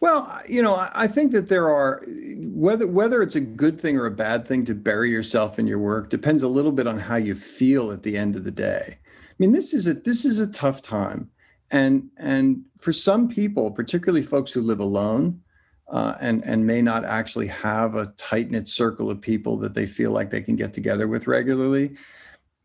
Well, 0.00 0.40
you 0.48 0.62
know, 0.62 0.88
I 0.94 1.06
think 1.06 1.32
that 1.32 1.50
there 1.50 1.68
are 1.68 2.02
whether 2.06 2.86
whether 2.86 3.20
it's 3.20 3.36
a 3.36 3.40
good 3.40 3.78
thing 3.78 3.98
or 3.98 4.06
a 4.06 4.10
bad 4.10 4.48
thing 4.48 4.64
to 4.64 4.74
bury 4.74 5.10
yourself 5.10 5.58
in 5.58 5.66
your 5.66 5.78
work 5.78 6.08
depends 6.08 6.42
a 6.42 6.48
little 6.48 6.72
bit 6.72 6.86
on 6.86 6.98
how 6.98 7.16
you 7.16 7.34
feel 7.34 7.92
at 7.92 8.02
the 8.02 8.16
end 8.16 8.34
of 8.34 8.44
the 8.44 8.50
day. 8.50 8.96
I 8.96 9.34
mean, 9.36 9.52
this 9.52 9.74
is 9.74 9.86
a 9.86 9.92
this 9.92 10.24
is 10.24 10.38
a 10.38 10.46
tough 10.46 10.80
time, 10.80 11.30
and 11.70 12.08
and 12.16 12.64
for 12.78 12.92
some 12.92 13.28
people, 13.28 13.70
particularly 13.70 14.22
folks 14.22 14.52
who 14.52 14.62
live 14.62 14.80
alone, 14.80 15.40
uh, 15.88 16.14
and 16.20 16.44
and 16.44 16.66
may 16.66 16.82
not 16.82 17.04
actually 17.04 17.46
have 17.48 17.94
a 17.94 18.06
tight 18.16 18.50
knit 18.50 18.68
circle 18.68 19.10
of 19.10 19.20
people 19.20 19.56
that 19.58 19.74
they 19.74 19.86
feel 19.86 20.10
like 20.10 20.30
they 20.30 20.42
can 20.42 20.56
get 20.56 20.72
together 20.72 21.08
with 21.08 21.26
regularly, 21.26 21.96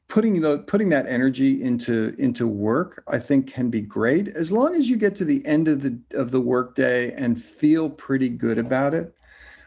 putting 0.08 0.42
the 0.42 0.60
putting 0.60 0.90
that 0.90 1.08
energy 1.08 1.64
into 1.64 2.16
into 2.20 2.48
work 2.48 3.04
i 3.08 3.18
think 3.18 3.52
can 3.52 3.70
be 3.70 3.82
great 3.82 4.28
as 4.30 4.52
long 4.52 4.76
as 4.76 4.88
you 4.90 4.98
get 4.98 5.16
to 5.16 5.26
the 5.26 5.44
end 5.46 5.68
of 5.68 5.82
the 5.82 5.98
of 6.14 6.30
the 6.32 6.42
workday 6.42 7.12
and 7.14 7.42
feel 7.42 7.90
pretty 7.90 8.30
good 8.30 8.58
about 8.58 8.94
it 8.94 9.16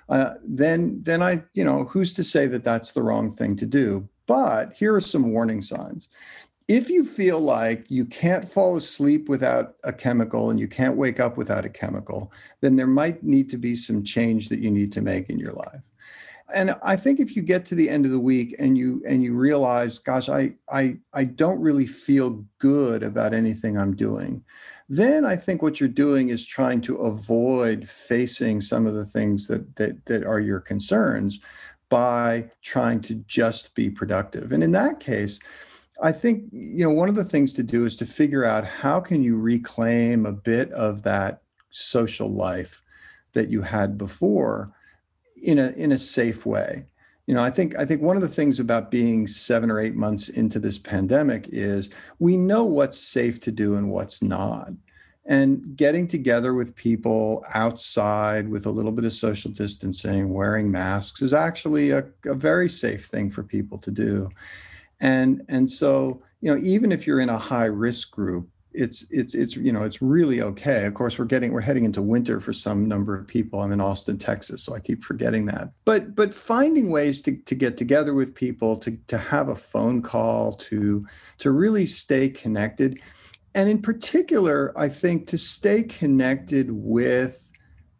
uh, 0.08 0.34
then 0.44 1.02
then 1.02 1.22
i 1.22 1.42
you 1.54 1.64
know 1.64 1.84
who's 1.84 2.14
to 2.14 2.22
say 2.22 2.46
that 2.46 2.62
that's 2.62 2.92
the 2.92 3.02
wrong 3.02 3.32
thing 3.32 3.56
to 3.56 3.66
do? 3.66 4.08
But 4.26 4.72
here 4.72 4.94
are 4.94 5.00
some 5.00 5.32
warning 5.32 5.62
signs 5.62 6.08
if 6.68 6.90
you 6.90 7.04
feel 7.04 7.38
like 7.38 7.84
you 7.88 8.04
can't 8.04 8.44
fall 8.44 8.76
asleep 8.76 9.28
without 9.28 9.76
a 9.84 9.92
chemical 9.92 10.50
and 10.50 10.58
you 10.58 10.66
can't 10.66 10.96
wake 10.96 11.20
up 11.20 11.36
without 11.36 11.64
a 11.64 11.70
chemical 11.70 12.32
then 12.60 12.76
there 12.76 12.86
might 12.86 13.22
need 13.22 13.48
to 13.50 13.56
be 13.56 13.76
some 13.76 14.02
change 14.02 14.48
that 14.48 14.58
you 14.58 14.70
need 14.70 14.92
to 14.92 15.00
make 15.00 15.30
in 15.30 15.38
your 15.38 15.52
life. 15.52 15.80
And 16.54 16.76
i 16.82 16.96
think 16.96 17.18
if 17.18 17.34
you 17.34 17.42
get 17.42 17.64
to 17.66 17.74
the 17.74 17.90
end 17.90 18.04
of 18.04 18.12
the 18.12 18.20
week 18.20 18.54
and 18.58 18.78
you 18.78 19.02
and 19.06 19.22
you 19.22 19.34
realize 19.34 19.98
gosh 19.98 20.28
i 20.28 20.52
i 20.70 20.96
i 21.12 21.24
don't 21.24 21.60
really 21.60 21.86
feel 21.86 22.44
good 22.58 23.02
about 23.02 23.34
anything 23.34 23.76
i'm 23.76 23.96
doing 23.96 24.44
then 24.88 25.24
i 25.24 25.34
think 25.34 25.60
what 25.60 25.80
you're 25.80 25.88
doing 25.88 26.28
is 26.28 26.46
trying 26.46 26.80
to 26.82 26.98
avoid 26.98 27.88
facing 27.88 28.60
some 28.60 28.86
of 28.86 28.94
the 28.94 29.04
things 29.04 29.48
that 29.48 29.74
that 29.74 30.06
that 30.06 30.24
are 30.24 30.38
your 30.38 30.60
concerns 30.60 31.40
by 31.88 32.48
trying 32.62 33.00
to 33.00 33.14
just 33.26 33.74
be 33.74 33.88
productive. 33.88 34.52
And 34.52 34.62
in 34.62 34.72
that 34.72 35.00
case 35.00 35.38
i 36.02 36.12
think 36.12 36.44
you 36.52 36.84
know 36.84 36.90
one 36.90 37.08
of 37.08 37.14
the 37.14 37.24
things 37.24 37.54
to 37.54 37.62
do 37.62 37.86
is 37.86 37.96
to 37.96 38.06
figure 38.06 38.44
out 38.44 38.64
how 38.64 39.00
can 39.00 39.22
you 39.22 39.38
reclaim 39.38 40.26
a 40.26 40.32
bit 40.32 40.70
of 40.72 41.02
that 41.02 41.42
social 41.70 42.30
life 42.30 42.82
that 43.36 43.50
you 43.50 43.62
had 43.62 43.98
before 43.98 44.68
in 45.42 45.58
a 45.58 45.68
in 45.70 45.92
a 45.92 45.98
safe 45.98 46.46
way. 46.46 46.86
You 47.26 47.34
know 47.34 47.42
i 47.42 47.50
think 47.50 47.76
i 47.76 47.84
think 47.84 48.02
one 48.02 48.16
of 48.16 48.22
the 48.22 48.28
things 48.28 48.60
about 48.60 48.90
being 48.90 49.26
7 49.26 49.70
or 49.70 49.80
8 49.80 49.94
months 49.96 50.28
into 50.28 50.60
this 50.60 50.78
pandemic 50.78 51.48
is 51.50 51.90
we 52.18 52.36
know 52.36 52.64
what's 52.64 52.98
safe 52.98 53.40
to 53.40 53.52
do 53.52 53.76
and 53.76 53.90
what's 53.90 54.22
not. 54.22 54.70
And 55.28 55.76
getting 55.76 56.06
together 56.06 56.54
with 56.54 56.76
people 56.76 57.44
outside 57.52 58.48
with 58.48 58.64
a 58.64 58.70
little 58.70 58.92
bit 58.92 59.04
of 59.04 59.12
social 59.12 59.50
distancing 59.50 60.32
wearing 60.32 60.70
masks 60.70 61.20
is 61.20 61.34
actually 61.34 61.90
a, 61.90 62.04
a 62.26 62.34
very 62.34 62.68
safe 62.68 63.06
thing 63.06 63.28
for 63.30 63.42
people 63.42 63.76
to 63.78 63.90
do 63.90 64.30
and 65.00 65.42
and 65.48 65.70
so 65.70 66.22
you 66.40 66.50
know 66.50 66.60
even 66.62 66.92
if 66.92 67.06
you're 67.06 67.20
in 67.20 67.28
a 67.28 67.38
high 67.38 67.64
risk 67.64 68.10
group 68.10 68.48
it's 68.76 69.06
it's 69.10 69.34
it's 69.34 69.56
you 69.56 69.72
know 69.72 69.82
it's 69.82 70.02
really 70.02 70.42
okay. 70.42 70.84
Of 70.84 70.94
course 70.94 71.18
we're 71.18 71.24
getting 71.24 71.52
we're 71.52 71.62
heading 71.62 71.84
into 71.84 72.02
winter 72.02 72.38
for 72.40 72.52
some 72.52 72.86
number 72.86 73.18
of 73.18 73.26
people. 73.26 73.60
I'm 73.60 73.72
in 73.72 73.80
austin 73.80 74.18
texas 74.18 74.62
so 74.62 74.74
i 74.74 74.80
keep 74.80 75.02
forgetting 75.02 75.46
that. 75.46 75.70
But 75.84 76.14
but 76.14 76.32
finding 76.32 76.90
ways 76.90 77.22
to, 77.22 77.36
to 77.36 77.54
get 77.54 77.76
together 77.76 78.14
with 78.14 78.34
people 78.34 78.76
to 78.80 78.96
to 79.08 79.18
have 79.18 79.48
a 79.48 79.54
phone 79.54 80.02
call 80.02 80.52
to 80.52 81.06
to 81.38 81.50
really 81.50 81.86
stay 81.86 82.28
connected. 82.28 83.00
And 83.54 83.68
in 83.68 83.80
particular 83.80 84.78
i 84.78 84.88
think 84.88 85.26
to 85.28 85.38
stay 85.38 85.82
connected 85.82 86.70
with 86.70 87.45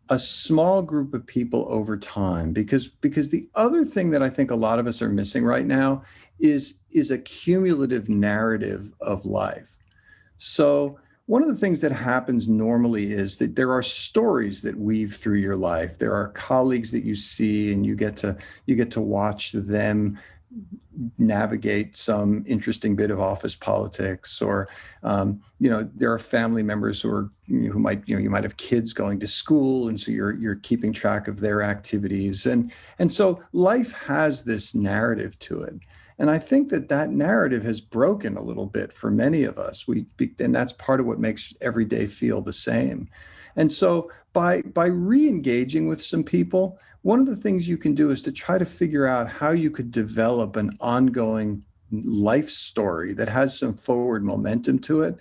a 0.09 0.19
small 0.19 0.83
group 0.83 1.15
of 1.15 1.27
people 1.27 1.67
over 1.69 1.97
time 1.97 2.53
because 2.53 2.87
because 2.87 3.29
the 3.29 3.49
other 3.55 3.85
thing 3.85 4.11
that 4.11 4.23
i 4.23 4.31
think 4.31 4.51
a 4.51 4.57
lot 4.57 4.79
of 4.79 4.87
us 4.87 5.03
are 5.03 5.09
missing 5.09 5.45
right 5.45 5.67
now 5.67 6.03
is 6.39 6.75
is 6.91 7.11
a 7.11 7.19
cumulative 7.19 8.09
narrative 8.09 8.93
of 9.01 9.25
life 9.25 9.77
so, 10.39 10.99
one 11.27 11.43
of 11.43 11.49
the 11.49 11.57
things 11.57 11.81
that 11.81 11.91
happens 11.91 12.47
normally 12.47 13.13
is 13.13 13.39
that 13.39 13.57
there 13.57 13.73
are 13.73 13.83
stories 13.83 14.63
that 14.63 14.79
weave 14.79 15.15
through 15.15 15.39
your 15.39 15.57
life. 15.57 15.99
There 15.99 16.15
are 16.15 16.29
colleagues 16.29 16.93
that 16.93 17.05
you 17.05 17.17
see, 17.17 17.73
and 17.73 17.85
you 17.85 17.97
get 17.97 18.17
to 18.19 18.37
you 18.67 18.77
get 18.77 18.91
to 18.93 19.01
watch 19.01 19.53
them 19.53 20.19
navigate 21.19 21.97
some 21.97 22.45
interesting 22.47 22.97
bit 22.97 23.11
of 23.11 23.21
office 23.21 23.55
politics 23.55 24.41
or 24.41 24.67
um, 25.03 25.41
you 25.61 25.69
know 25.71 25.89
there 25.95 26.13
are 26.13 26.19
family 26.19 26.63
members 26.63 27.03
who 27.03 27.11
are 27.11 27.31
you 27.47 27.61
know, 27.61 27.73
who 27.73 27.79
might 27.79 28.03
you 28.07 28.15
know 28.15 28.21
you 28.21 28.31
might 28.31 28.45
have 28.45 28.57
kids 28.57 28.93
going 28.93 29.21
to 29.21 29.27
school 29.27 29.89
and 29.89 30.01
so 30.01 30.11
you're 30.11 30.35
you're 30.37 30.57
keeping 30.57 30.93
track 30.93 31.29
of 31.29 31.41
their 31.41 31.63
activities 31.63 32.47
and 32.47 32.73
and 32.99 33.13
so 33.13 33.43
life 33.53 33.93
has 33.93 34.43
this 34.45 34.75
narrative 34.75 35.39
to 35.39 35.63
it 35.63 35.75
and 36.19 36.31
I 36.31 36.39
think 36.39 36.71
that 36.71 36.89
that 36.89 37.11
narrative 37.11 37.63
has 37.65 37.81
broken 37.81 38.37
a 38.37 38.43
little 38.43 38.67
bit 38.67 38.93
for 38.93 39.11
many 39.11 39.45
of 39.45 39.59
us. 39.59 39.87
We 39.87 40.07
and 40.39 40.55
that's 40.55 40.73
part 40.73 41.01
of 41.01 41.07
what 41.07 41.19
makes 41.19 41.53
every 41.61 41.85
day 41.85 42.07
feel 42.07 42.41
the 42.41 42.53
same. 42.53 43.09
And 43.57 43.71
so 43.71 44.11
by 44.33 44.63
by 44.63 44.87
re-engaging 44.87 45.89
with 45.89 46.03
some 46.03 46.25
people, 46.25 46.79
one 47.07 47.21
of 47.21 47.27
the 47.27 47.37
things 47.37 47.69
you 47.69 47.79
can 47.79 47.95
do 47.95 48.11
is 48.11 48.21
to 48.21 48.33
try 48.33 48.59
to 48.59 48.65
figure 48.65 49.07
out 49.07 49.31
how 49.31 49.53
you 49.53 49.71
could 49.71 49.93
develop 49.93 50.57
an 50.57 50.77
ongoing 50.81 51.65
life 51.93 52.49
story 52.49 53.15
that 53.15 53.29
has 53.29 53.57
some 53.57 53.77
forward 53.77 54.25
momentum 54.25 54.77
to 54.77 55.03
it. 55.03 55.17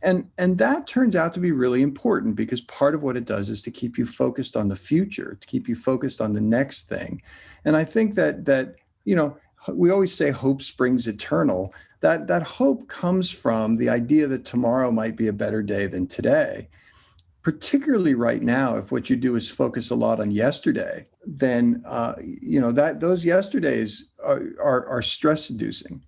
And, 0.00 0.30
and 0.38 0.56
that 0.56 0.86
turns 0.86 1.14
out 1.14 1.34
to 1.34 1.40
be 1.40 1.52
really 1.52 1.82
important 1.82 2.36
because 2.36 2.62
part 2.62 2.94
of 2.94 3.02
what 3.02 3.18
it 3.18 3.26
does 3.26 3.50
is 3.50 3.60
to 3.64 3.70
keep 3.70 3.98
you 3.98 4.06
focused 4.06 4.56
on 4.56 4.68
the 4.68 4.76
future, 4.76 5.36
to 5.38 5.46
keep 5.46 5.68
you 5.68 5.74
focused 5.74 6.22
on 6.22 6.32
the 6.32 6.40
next 6.40 6.88
thing. 6.88 7.20
And 7.66 7.76
I 7.76 7.84
think 7.84 8.14
that 8.14 8.46
that 8.46 8.76
you 9.04 9.14
know 9.14 9.36
we 9.68 9.90
always 9.90 10.14
say 10.14 10.30
hope 10.30 10.62
springs 10.62 11.06
eternal. 11.06 11.74
That 12.00 12.28
that 12.28 12.44
hope 12.44 12.88
comes 12.88 13.30
from 13.30 13.76
the 13.76 13.90
idea 13.90 14.26
that 14.28 14.46
tomorrow 14.46 14.90
might 14.90 15.16
be 15.16 15.26
a 15.26 15.34
better 15.34 15.62
day 15.62 15.86
than 15.86 16.06
today. 16.06 16.70
Particularly 17.42 18.14
right 18.14 18.42
now, 18.42 18.76
if 18.76 18.92
what 18.92 19.08
you 19.08 19.16
do 19.16 19.34
is 19.36 19.50
focus 19.50 19.90
a 19.90 19.94
lot 19.94 20.20
on 20.20 20.30
yesterday, 20.30 21.04
then 21.26 21.82
uh, 21.86 22.14
you 22.20 22.60
know 22.60 22.72
that 22.72 23.00
those 23.00 23.24
yesterdays 23.24 24.10
are, 24.22 24.42
are, 24.62 24.86
are 24.86 25.02
stress-inducing. 25.02 26.04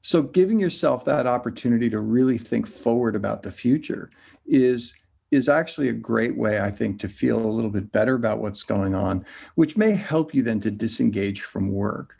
So 0.00 0.22
giving 0.22 0.58
yourself 0.58 1.04
that 1.04 1.28
opportunity 1.28 1.88
to 1.90 2.00
really 2.00 2.36
think 2.36 2.66
forward 2.66 3.14
about 3.14 3.42
the 3.42 3.52
future 3.52 4.10
is 4.44 4.94
is 5.30 5.48
actually 5.48 5.88
a 5.88 5.92
great 5.92 6.36
way, 6.36 6.60
I 6.60 6.70
think, 6.70 6.98
to 7.00 7.08
feel 7.08 7.38
a 7.38 7.48
little 7.48 7.70
bit 7.70 7.90
better 7.90 8.14
about 8.14 8.40
what's 8.40 8.62
going 8.62 8.94
on, 8.94 9.24
which 9.54 9.76
may 9.76 9.92
help 9.92 10.34
you 10.34 10.42
then 10.42 10.60
to 10.60 10.70
disengage 10.70 11.42
from 11.42 11.72
work. 11.72 12.18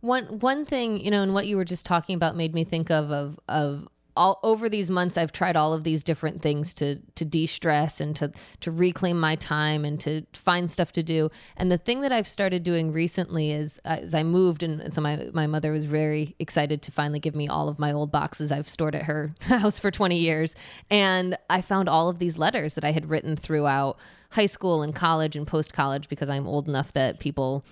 One 0.00 0.24
one 0.40 0.64
thing, 0.64 0.98
you 0.98 1.10
know, 1.10 1.22
and 1.22 1.34
what 1.34 1.46
you 1.46 1.56
were 1.56 1.64
just 1.64 1.86
talking 1.86 2.16
about 2.16 2.36
made 2.36 2.54
me 2.54 2.64
think 2.64 2.90
of 2.90 3.10
of 3.10 3.38
of 3.48 3.86
all 4.16 4.38
over 4.42 4.68
these 4.68 4.90
months 4.90 5.16
I've 5.16 5.32
tried 5.32 5.56
all 5.56 5.72
of 5.72 5.84
these 5.84 6.04
different 6.04 6.42
things 6.42 6.74
to 6.74 6.96
to 7.14 7.24
de-stress 7.24 8.00
and 8.00 8.14
to 8.16 8.32
to 8.60 8.70
reclaim 8.70 9.18
my 9.18 9.36
time 9.36 9.84
and 9.84 10.00
to 10.00 10.26
find 10.34 10.70
stuff 10.70 10.92
to 10.92 11.02
do. 11.02 11.30
And 11.56 11.70
the 11.70 11.78
thing 11.78 12.02
that 12.02 12.12
I've 12.12 12.28
started 12.28 12.62
doing 12.62 12.92
recently 12.92 13.52
is 13.52 13.80
uh, 13.84 13.98
as 14.02 14.14
I 14.14 14.22
moved 14.22 14.62
and, 14.62 14.80
and 14.80 14.94
so 14.94 15.00
my 15.00 15.28
my 15.32 15.46
mother 15.46 15.72
was 15.72 15.84
very 15.84 16.34
excited 16.38 16.82
to 16.82 16.92
finally 16.92 17.20
give 17.20 17.34
me 17.34 17.48
all 17.48 17.68
of 17.68 17.78
my 17.78 17.92
old 17.92 18.12
boxes 18.12 18.52
I've 18.52 18.68
stored 18.68 18.94
at 18.94 19.04
her 19.04 19.34
house 19.40 19.78
for 19.78 19.90
20 19.90 20.16
years 20.16 20.54
and 20.90 21.36
I 21.48 21.62
found 21.62 21.88
all 21.88 22.08
of 22.08 22.18
these 22.18 22.38
letters 22.38 22.74
that 22.74 22.84
I 22.84 22.92
had 22.92 23.08
written 23.08 23.36
throughout 23.36 23.98
high 24.30 24.46
school 24.46 24.82
and 24.82 24.94
college 24.94 25.36
and 25.36 25.46
post 25.46 25.72
college 25.72 26.08
because 26.08 26.28
I'm 26.28 26.46
old 26.46 26.68
enough 26.68 26.92
that 26.94 27.20
people 27.20 27.64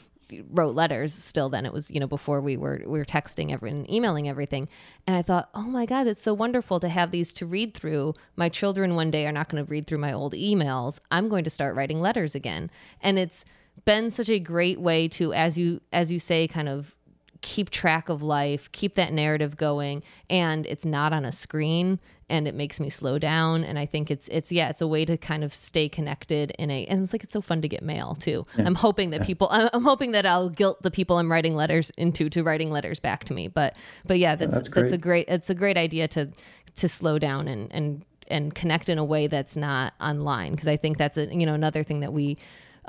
wrote 0.51 0.75
letters 0.75 1.13
still 1.15 1.49
then. 1.49 1.67
It 1.67 1.73
was 1.73 1.91
you 1.91 2.01
know 2.01 2.07
before 2.07 2.41
we 2.41 2.57
were 2.57 2.83
we 2.85 2.99
were 2.99 3.05
texting 3.05 3.53
every, 3.53 3.71
and 3.71 3.91
emailing 3.91 4.29
everything. 4.29 4.69
And 5.07 5.17
i 5.17 5.23
thought 5.23 5.51
oh 5.55 5.63
my 5.63 5.87
god 5.87 6.07
it's 6.07 6.23
so 6.23 6.35
wonderful 6.35 6.81
to 6.81 6.89
have 6.89 7.11
these 7.11 7.33
to 7.35 7.47
read 7.47 7.75
through. 7.75 8.15
My 8.37 8.49
children 8.49 8.95
one 8.95 9.11
day 9.11 9.27
are 9.27 9.33
not 9.33 9.49
going 9.49 9.65
to 9.65 9.71
read 9.71 9.87
through 9.87 9.99
my 9.99 10.13
old 10.13 10.35
emails. 10.35 11.01
I'm 11.11 11.29
going 11.29 11.45
to 11.45 11.51
start 11.51 11.77
writing 11.77 12.01
letters 12.01 12.35
again. 12.35 12.71
And 13.01 13.19
it's 13.19 13.45
been 13.85 14.11
such 14.11 14.29
a 14.29 14.39
great 14.39 14.81
way 14.81 15.09
to 15.09 15.33
as 15.33 15.57
you 15.59 15.81
as 15.93 16.11
you 16.13 16.19
say 16.19 16.47
kind 16.49 16.69
of 16.69 16.95
keep 17.43 17.71
track 17.71 18.11
of 18.11 18.23
life, 18.23 18.71
keep 18.73 18.95
that 18.97 19.13
narrative 19.15 19.57
going, 19.57 20.03
and 20.29 20.67
it's 20.67 20.85
not 20.85 21.13
on 21.13 21.25
a 21.25 21.33
screen 21.33 21.99
and 22.31 22.49
it 22.49 22.55
makes 22.55 22.81
me 22.81 22.89
slow 22.89 23.19
down. 23.19 23.65
And 23.65 23.79
i 23.79 23.87
think 23.87 24.11
it's 24.11 24.29
it's 24.29 24.51
yeah 24.51 24.71
it's 24.71 24.81
a 24.81 24.87
way 24.87 25.05
to 25.05 25.17
kind 25.17 25.45
of 25.45 25.55
stay 25.55 25.89
connected 25.89 26.53
in 26.59 26.71
a 26.71 26.87
and 26.87 27.03
it's 27.03 27.13
like 27.13 27.25
it's 27.25 27.33
so 27.33 27.41
fun 27.41 27.61
to 27.63 27.69
get 27.69 27.83
mail 27.83 28.15
too. 28.15 28.47
Yeah. 28.57 28.67
i'm 28.67 28.75
hoping 28.75 29.11
that 29.11 29.23
people 29.23 29.49
I'm, 29.51 29.83
hoping 29.83 30.13
that 30.13 30.25
i'll 30.25 30.49
guilt 30.49 30.83
the 30.83 30.91
people 30.91 31.19
i'm 31.19 31.31
writing 31.31 31.55
letters 31.55 31.91
into 31.97 32.31
to 32.31 32.43
writing 32.43 32.71
letters 32.71 33.01
back 33.01 33.25
to 33.25 33.35
me. 33.35 33.49
But 33.49 33.77
but 34.07 34.19
yeah 34.19 34.37
that's 34.37 34.51
yeah, 34.51 34.59
that's, 34.59 34.69
that's, 34.69 34.93
a 34.93 34.99
great. 34.99 35.29
it's 35.29 35.51
a 35.51 35.55
great 35.55 35.77
idea 35.77 36.09
to 36.09 36.31
to 36.77 36.89
slow 36.89 37.19
down 37.19 37.49
and 37.49 37.73
and 37.73 38.05
and 38.29 38.55
connect 38.55 38.89
in 38.89 38.97
a 38.97 39.05
way 39.05 39.27
that's 39.27 39.57
not 39.57 39.95
online. 40.01 40.53
Because 40.53 40.69
i 40.69 40.77
think 40.77 40.99
that's 40.99 41.17
a 41.17 41.27
you 41.35 41.47
know 41.47 41.55
another 41.55 41.83
thing 41.83 42.01
that 42.01 42.13
we 42.13 42.39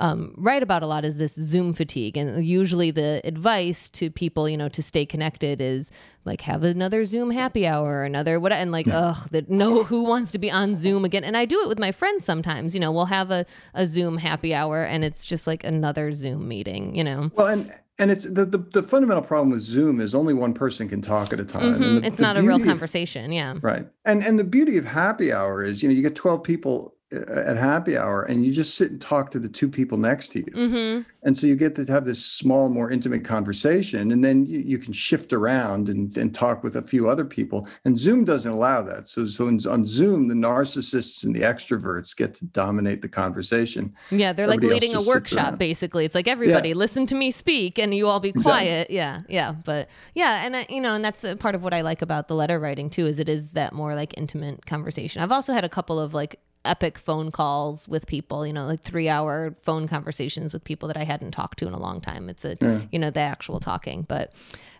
um, 0.02 0.34
write 0.36 0.64
about 0.64 0.82
a 0.82 0.86
lot 0.88 1.04
is 1.04 1.18
this 1.18 1.34
Zoom 1.34 1.72
fatigue. 1.72 2.16
And 2.16 2.44
usually 2.44 2.90
the 2.90 3.20
advice 3.22 3.88
to 3.90 4.10
people, 4.10 4.48
you 4.48 4.56
know, 4.56 4.68
to 4.70 4.82
stay 4.82 5.06
connected 5.06 5.60
is 5.60 5.92
like 6.24 6.40
have 6.40 6.64
another 6.64 7.04
Zoom 7.04 7.30
happy 7.30 7.68
hour, 7.68 8.02
another 8.02 8.40
what, 8.40 8.50
and 8.50 8.72
like, 8.72 8.88
ugh, 8.88 9.28
that 9.30 9.48
no, 9.48 9.84
who 9.84 10.02
wants 10.02 10.32
to 10.32 10.38
be 10.38 10.50
on 10.50 10.74
Zoom 10.74 11.04
again? 11.04 11.22
And 11.22 11.36
I 11.36 11.44
do 11.44 11.62
it 11.62 11.68
with 11.68 11.78
my 11.78 11.92
friends 11.92 12.24
sometimes. 12.24 12.74
You 12.74 12.80
know, 12.80 12.90
we'll 12.90 13.04
have 13.04 13.30
a, 13.30 13.46
a 13.74 13.86
Zoom 13.86 14.18
happy 14.18 14.52
hour, 14.52 14.82
and 14.82 15.04
it's 15.04 15.24
just 15.24 15.46
like 15.46 15.62
another 15.62 16.10
Zoom 16.10 16.48
meeting. 16.48 16.96
You 16.96 17.04
know. 17.04 17.30
Well, 17.36 17.46
and 17.46 17.72
and 18.00 18.10
it's 18.10 18.24
the, 18.24 18.44
the, 18.44 18.58
the 18.58 18.82
fundamental 18.82 19.22
problem 19.22 19.50
with 19.50 19.60
Zoom 19.60 20.00
is 20.00 20.16
only 20.16 20.34
one 20.34 20.52
person 20.52 20.88
can 20.88 21.00
talk 21.00 21.32
at 21.32 21.38
a 21.38 21.44
time. 21.44 21.74
Mm-hmm. 21.74 22.00
The, 22.00 22.06
it's 22.06 22.18
not 22.18 22.36
a 22.36 22.42
real 22.42 22.58
conversation. 22.58 23.26
Of, 23.26 23.32
yeah. 23.32 23.54
Right. 23.62 23.86
And 24.04 24.24
and 24.24 24.36
the 24.36 24.44
beauty 24.44 24.78
of 24.78 24.84
happy 24.84 25.32
hour 25.32 25.62
is, 25.62 25.80
you 25.80 25.88
know, 25.88 25.94
you 25.94 26.02
get 26.02 26.16
12 26.16 26.42
people 26.42 26.96
at 27.12 27.56
happy 27.56 27.96
hour 27.96 28.22
and 28.22 28.44
you 28.44 28.52
just 28.52 28.74
sit 28.74 28.90
and 28.90 29.00
talk 29.00 29.30
to 29.30 29.38
the 29.38 29.48
two 29.48 29.68
people 29.68 29.98
next 29.98 30.28
to 30.30 30.38
you. 30.40 30.52
Mm-hmm. 30.52 31.02
and 31.22 31.36
so 31.36 31.46
you 31.46 31.56
get 31.56 31.74
to 31.76 31.84
have 31.86 32.04
this 32.04 32.24
small 32.24 32.68
more 32.68 32.90
intimate 32.90 33.24
conversation 33.24 34.12
and 34.12 34.24
then 34.24 34.46
you, 34.46 34.60
you 34.60 34.78
can 34.78 34.92
shift 34.92 35.32
around 35.32 35.88
and, 35.88 36.16
and 36.16 36.34
talk 36.34 36.62
with 36.62 36.76
a 36.76 36.82
few 36.82 37.08
other 37.08 37.24
people. 37.24 37.66
And 37.84 37.98
zoom 37.98 38.24
doesn't 38.24 38.50
allow 38.50 38.82
that. 38.82 39.08
So 39.08 39.26
so 39.26 39.48
in, 39.48 39.58
on 39.66 39.84
zoom 39.84 40.28
the 40.28 40.34
narcissists 40.34 41.24
and 41.24 41.34
the 41.34 41.40
extroverts 41.40 42.16
get 42.16 42.34
to 42.34 42.44
dominate 42.46 43.02
the 43.02 43.08
conversation. 43.08 43.94
Yeah 44.10 44.32
they're 44.32 44.44
everybody 44.46 44.72
like 44.72 44.82
leading 44.82 44.96
a 44.96 45.06
workshop 45.06 45.58
basically. 45.58 46.04
It's 46.04 46.14
like 46.14 46.28
everybody 46.28 46.70
yeah. 46.70 46.74
listen 46.74 47.06
to 47.06 47.14
me 47.14 47.30
speak 47.30 47.78
and 47.78 47.94
you 47.94 48.08
all 48.08 48.20
be 48.20 48.32
quiet. 48.32 48.90
Exactly. 48.90 48.96
yeah 48.96 49.20
yeah 49.28 49.54
but 49.64 49.88
yeah 50.14 50.46
and 50.46 50.66
you 50.68 50.80
know 50.80 50.94
and 50.94 51.04
that's 51.04 51.24
part 51.38 51.54
of 51.54 51.62
what 51.62 51.74
i 51.74 51.80
like 51.80 52.02
about 52.02 52.28
the 52.28 52.34
letter 52.34 52.58
writing 52.58 52.90
too 52.90 53.06
is 53.06 53.18
it 53.18 53.28
is 53.28 53.52
that 53.52 53.72
more 53.72 53.94
like 53.94 54.16
intimate 54.16 54.66
conversation. 54.66 55.22
I've 55.22 55.32
also 55.32 55.52
had 55.52 55.64
a 55.64 55.68
couple 55.68 55.98
of 55.98 56.14
like 56.14 56.38
epic 56.64 56.98
phone 56.98 57.30
calls 57.30 57.88
with 57.88 58.06
people, 58.06 58.46
you 58.46 58.52
know, 58.52 58.66
like 58.66 58.82
three 58.82 59.08
hour 59.08 59.54
phone 59.62 59.88
conversations 59.88 60.52
with 60.52 60.62
people 60.64 60.86
that 60.88 60.96
I 60.96 61.04
hadn't 61.04 61.32
talked 61.32 61.58
to 61.58 61.66
in 61.66 61.72
a 61.72 61.78
long 61.78 62.00
time. 62.00 62.28
It's 62.28 62.44
a, 62.44 62.56
yeah. 62.60 62.82
you 62.90 62.98
know, 62.98 63.10
the 63.10 63.20
actual 63.20 63.60
talking. 63.60 64.02
But, 64.02 64.32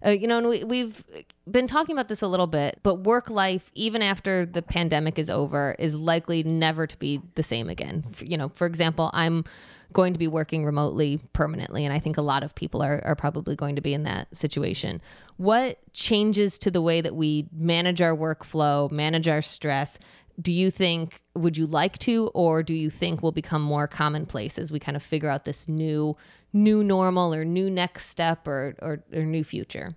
uh, 0.04 0.10
you 0.10 0.26
know, 0.26 0.38
and 0.38 0.48
we, 0.48 0.64
we've 0.64 1.04
been 1.50 1.66
talking 1.66 1.94
about 1.94 2.08
this 2.08 2.22
a 2.22 2.28
little 2.28 2.46
bit, 2.46 2.78
but 2.82 2.96
work 2.96 3.30
life, 3.30 3.70
even 3.74 4.02
after 4.02 4.46
the 4.46 4.62
pandemic 4.62 5.18
is 5.18 5.28
over, 5.28 5.74
is 5.78 5.94
likely 5.94 6.42
never 6.42 6.86
to 6.86 6.96
be 6.98 7.20
the 7.34 7.42
same 7.42 7.68
again. 7.68 8.04
You 8.20 8.36
know, 8.36 8.48
for 8.50 8.66
example, 8.66 9.10
I'm 9.12 9.44
going 9.92 10.12
to 10.12 10.18
be 10.18 10.28
working 10.28 10.64
remotely 10.64 11.20
permanently. 11.32 11.84
And 11.84 11.92
I 11.92 11.98
think 11.98 12.16
a 12.16 12.22
lot 12.22 12.42
of 12.42 12.54
people 12.54 12.82
are, 12.82 13.02
are 13.04 13.14
probably 13.14 13.54
going 13.54 13.76
to 13.76 13.82
be 13.82 13.94
in 13.94 14.04
that 14.04 14.34
situation. 14.34 15.00
What 15.36 15.78
changes 15.92 16.58
to 16.60 16.70
the 16.70 16.80
way 16.80 17.00
that 17.00 17.14
we 17.14 17.48
manage 17.52 18.00
our 18.00 18.16
workflow, 18.16 18.90
manage 18.90 19.28
our 19.28 19.42
stress, 19.42 19.98
do 20.40 20.52
you 20.52 20.70
think 20.70 21.22
would 21.34 21.56
you 21.56 21.66
like 21.66 21.98
to 21.98 22.30
or 22.34 22.62
do 22.62 22.74
you 22.74 22.90
think 22.90 23.22
will 23.22 23.32
become 23.32 23.62
more 23.62 23.86
commonplace 23.86 24.58
as 24.58 24.72
we 24.72 24.78
kind 24.78 24.96
of 24.96 25.02
figure 25.02 25.28
out 25.28 25.44
this 25.44 25.68
new 25.68 26.16
new 26.52 26.82
normal 26.82 27.34
or 27.34 27.44
new 27.44 27.68
next 27.68 28.06
step 28.06 28.46
or 28.46 28.74
or, 28.80 29.02
or 29.12 29.22
new 29.22 29.44
future 29.44 29.94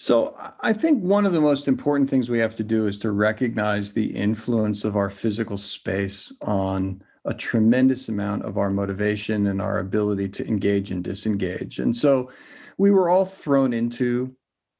so 0.00 0.36
I 0.60 0.72
think 0.72 1.02
one 1.02 1.26
of 1.26 1.32
the 1.32 1.40
most 1.40 1.66
important 1.66 2.08
things 2.08 2.30
we 2.30 2.38
have 2.38 2.54
to 2.56 2.62
do 2.62 2.86
is 2.86 3.00
to 3.00 3.10
recognize 3.10 3.92
the 3.92 4.06
influence 4.14 4.84
of 4.84 4.96
our 4.96 5.10
physical 5.10 5.56
space 5.56 6.32
on 6.42 7.02
a 7.24 7.34
tremendous 7.34 8.08
amount 8.08 8.44
of 8.44 8.58
our 8.58 8.70
motivation 8.70 9.48
and 9.48 9.60
our 9.60 9.80
ability 9.80 10.28
to 10.28 10.46
engage 10.46 10.92
and 10.92 11.02
disengage. 11.02 11.80
And 11.80 11.94
so 11.94 12.30
we 12.78 12.92
were 12.92 13.10
all 13.10 13.24
thrown 13.24 13.72
into 13.72 14.34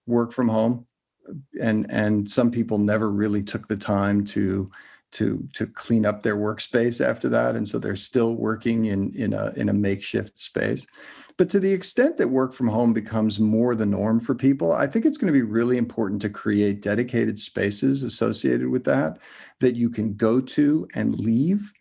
work 0.06 0.32
from 0.32 0.48
home 0.48 0.86
and 1.60 1.90
and 1.90 2.30
some 2.30 2.50
people 2.50 2.78
never 2.78 3.10
really 3.10 3.42
took 3.42 3.68
the 3.68 3.76
time 3.76 4.24
to 4.24 4.68
to 5.10 5.48
to 5.54 5.66
clean 5.66 6.04
up 6.04 6.22
their 6.22 6.36
workspace 6.36 7.04
after 7.04 7.28
that 7.28 7.56
and 7.56 7.66
so 7.66 7.78
they're 7.78 7.96
still 7.96 8.34
working 8.34 8.86
in 8.86 9.14
in 9.14 9.32
a 9.32 9.52
in 9.56 9.68
a 9.68 9.72
makeshift 9.72 10.38
space. 10.38 10.86
But 11.36 11.48
to 11.50 11.60
the 11.60 11.72
extent 11.72 12.16
that 12.16 12.28
work 12.28 12.52
from 12.52 12.66
home 12.66 12.92
becomes 12.92 13.38
more 13.38 13.74
the 13.74 13.86
norm 13.86 14.20
for 14.20 14.34
people 14.34 14.72
i 14.72 14.86
think 14.86 15.06
it's 15.06 15.16
going 15.16 15.32
to 15.32 15.38
be 15.38 15.42
really 15.42 15.78
important 15.78 16.20
to 16.22 16.30
create 16.30 16.82
dedicated 16.82 17.38
spaces 17.38 18.02
associated 18.02 18.68
with 18.68 18.84
that 18.84 19.18
that 19.60 19.76
you 19.76 19.88
can 19.88 20.14
go 20.14 20.40
to 20.40 20.86
and 20.94 21.18
leave 21.18 21.72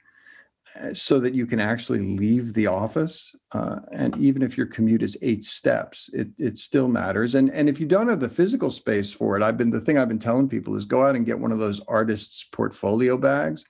so 0.93 1.19
that 1.19 1.33
you 1.33 1.45
can 1.45 1.59
actually 1.59 1.99
leave 1.99 2.53
the 2.53 2.67
office. 2.67 3.35
Uh, 3.53 3.79
and 3.91 4.15
even 4.17 4.41
if 4.41 4.57
your 4.57 4.65
commute 4.65 5.03
is 5.03 5.17
eight 5.21 5.43
steps, 5.43 6.09
it, 6.13 6.29
it 6.37 6.57
still 6.57 6.87
matters. 6.87 7.35
And, 7.35 7.51
and 7.51 7.69
if 7.69 7.79
you 7.79 7.85
don't 7.85 8.09
have 8.09 8.19
the 8.19 8.29
physical 8.29 8.71
space 8.71 9.11
for 9.11 9.37
it, 9.37 9.43
I've 9.43 9.57
been 9.57 9.71
the 9.71 9.81
thing 9.81 9.97
I've 9.97 10.07
been 10.07 10.19
telling 10.19 10.49
people 10.49 10.75
is 10.75 10.85
go 10.85 11.03
out 11.03 11.15
and 11.15 11.25
get 11.25 11.39
one 11.39 11.51
of 11.51 11.59
those 11.59 11.81
artists' 11.87 12.43
portfolio 12.43 13.17
bags. 13.17 13.65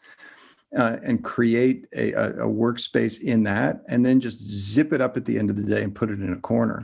Uh, 0.78 0.98
and 1.02 1.24
create 1.24 1.86
a, 1.96 2.12
a, 2.12 2.30
a 2.30 2.46
workspace 2.46 3.22
in 3.22 3.42
that, 3.42 3.84
and 3.88 4.06
then 4.06 4.20
just 4.20 4.38
zip 4.44 4.92
it 4.92 5.00
up 5.00 5.16
at 5.16 5.24
the 5.24 5.40
end 5.40 5.50
of 5.50 5.56
the 5.56 5.64
day 5.64 5.82
and 5.82 5.96
put 5.96 6.10
it 6.10 6.20
in 6.20 6.34
a 6.34 6.40
corner 6.42 6.84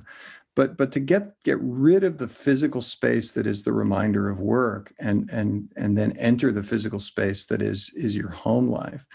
but 0.56 0.78
but 0.78 0.92
to 0.92 1.00
get 1.00 1.42
get 1.44 1.58
rid 1.62 2.04
of 2.04 2.18
the 2.18 2.28
physical 2.28 2.82
space 2.82 3.32
that 3.32 3.48
is 3.48 3.64
the 3.64 3.74
reminder 3.74 4.30
of 4.30 4.40
work 4.40 4.94
and 5.00 5.30
and 5.32 5.70
and 5.76 5.98
then 5.98 6.12
enter 6.18 6.52
the 6.52 6.64
physical 6.64 7.00
space 7.00 7.46
that 7.46 7.62
is 7.62 7.92
is 7.96 8.16
your 8.16 8.30
home 8.30 8.70
life 8.70 9.08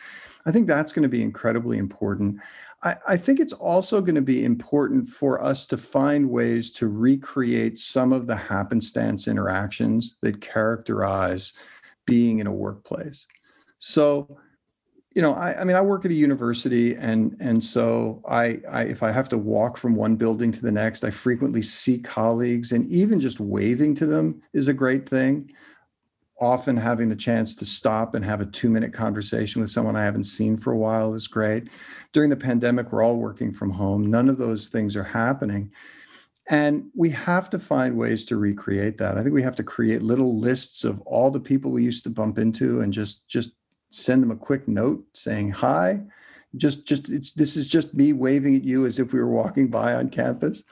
I 0.46 0.53
think 0.53 0.66
that's 0.66 0.92
going 0.92 1.03
to 1.03 1.09
be 1.09 1.22
incredibly 1.22 1.79
important. 1.79 2.38
I, 2.83 2.96
I, 3.09 3.16
think 3.16 3.40
it's 3.40 3.53
also 3.53 4.01
going 4.01 4.14
to 4.14 4.22
be 4.22 4.44
important 4.44 5.07
for 5.07 5.42
us 5.42 5.66
to 5.66 5.77
find 5.77 6.31
ways 6.31 6.70
to 6.72 6.87
recreate 6.87 7.77
some 7.77 8.12
of 8.12 8.27
the 8.27 8.37
happenstance 8.37 9.27
interactions 9.27 10.16
that 10.22 10.40
characterize 10.40 11.53
being 12.07 12.38
in 12.38 12.46
a 12.46 12.53
workplace. 12.53 13.27
So, 13.81 14.38
you 15.14 15.22
know, 15.22 15.35
I, 15.35 15.61
I 15.61 15.64
mean, 15.64 15.77
I 15.77 15.81
work 15.81 16.05
at 16.05 16.12
a 16.12 16.14
university, 16.14 16.94
and 16.94 17.37
and 17.40 17.62
so 17.62 18.22
I, 18.29 18.61
I, 18.70 18.83
if 18.83 19.03
I 19.03 19.11
have 19.11 19.29
to 19.31 19.38
walk 19.38 19.77
from 19.77 19.96
one 19.96 20.14
building 20.14 20.53
to 20.53 20.62
the 20.62 20.70
next, 20.70 21.03
I 21.03 21.11
frequently 21.11 21.62
see 21.62 21.98
colleagues, 21.98 22.70
and 22.70 22.88
even 22.88 23.18
just 23.18 23.40
waving 23.40 23.96
to 23.96 24.07
them 24.07 24.40
is 24.53 24.68
a 24.68 24.74
great 24.74 25.09
thing 25.09 25.51
often 26.40 26.77
having 26.77 27.09
the 27.09 27.16
chance 27.16 27.55
to 27.57 27.64
stop 27.64 28.14
and 28.14 28.24
have 28.24 28.40
a 28.40 28.46
two 28.46 28.70
minute 28.70 28.92
conversation 28.92 29.61
with 29.61 29.70
someone 29.70 29.96
I 29.96 30.05
haven't 30.05 30.24
seen 30.24 30.57
for 30.57 30.72
a 30.72 30.79
while 30.79 31.14
is 31.14 31.27
great. 31.27 31.68
During 32.12 32.31
the 32.31 32.37
pandemic, 32.37 32.92
we're 32.92 33.03
all 33.03 33.16
working 33.16 33.53
from 33.53 33.70
home. 33.70 34.07
None 34.07 34.29
of 34.29 34.38
those 34.38 34.68
things 34.68 34.96
are 34.96 35.05
happening. 35.05 35.72
And 36.48 36.90
we 36.94 37.11
have 37.11 37.51
to 37.51 37.59
find 37.59 37.96
ways 37.96 38.24
to 38.27 38.38
recreate 38.38 38.96
that. 38.98 39.18
I 39.18 39.22
think 39.22 39.35
we 39.35 39.42
have 39.42 39.57
to 39.57 39.62
create 39.62 40.03
little 40.03 40.38
lists 40.38 40.85
of 40.85 41.01
all 41.03 41.31
the 41.31 41.40
people 41.40 41.70
we 41.70 41.85
used 41.85 42.05
to 42.05 42.11
bump 42.11 42.38
into 42.38 42.81
and 42.81 42.92
just 42.92 43.29
just 43.29 43.51
send 43.90 44.22
them 44.22 44.31
a 44.31 44.37
quick 44.37 44.66
note 44.66 45.05
saying 45.14 45.51
hi. 45.51 46.01
Just 46.57 46.87
just 46.87 47.11
it's 47.11 47.33
this 47.33 47.57
is 47.57 47.68
just 47.68 47.94
me 47.94 48.14
waving 48.14 48.55
at 48.55 48.64
you 48.64 48.87
as 48.87 48.98
if 48.98 49.12
we 49.12 49.20
were 49.20 49.31
walking 49.31 49.68
by 49.68 49.94
on 49.94 50.09
campus. 50.09 50.64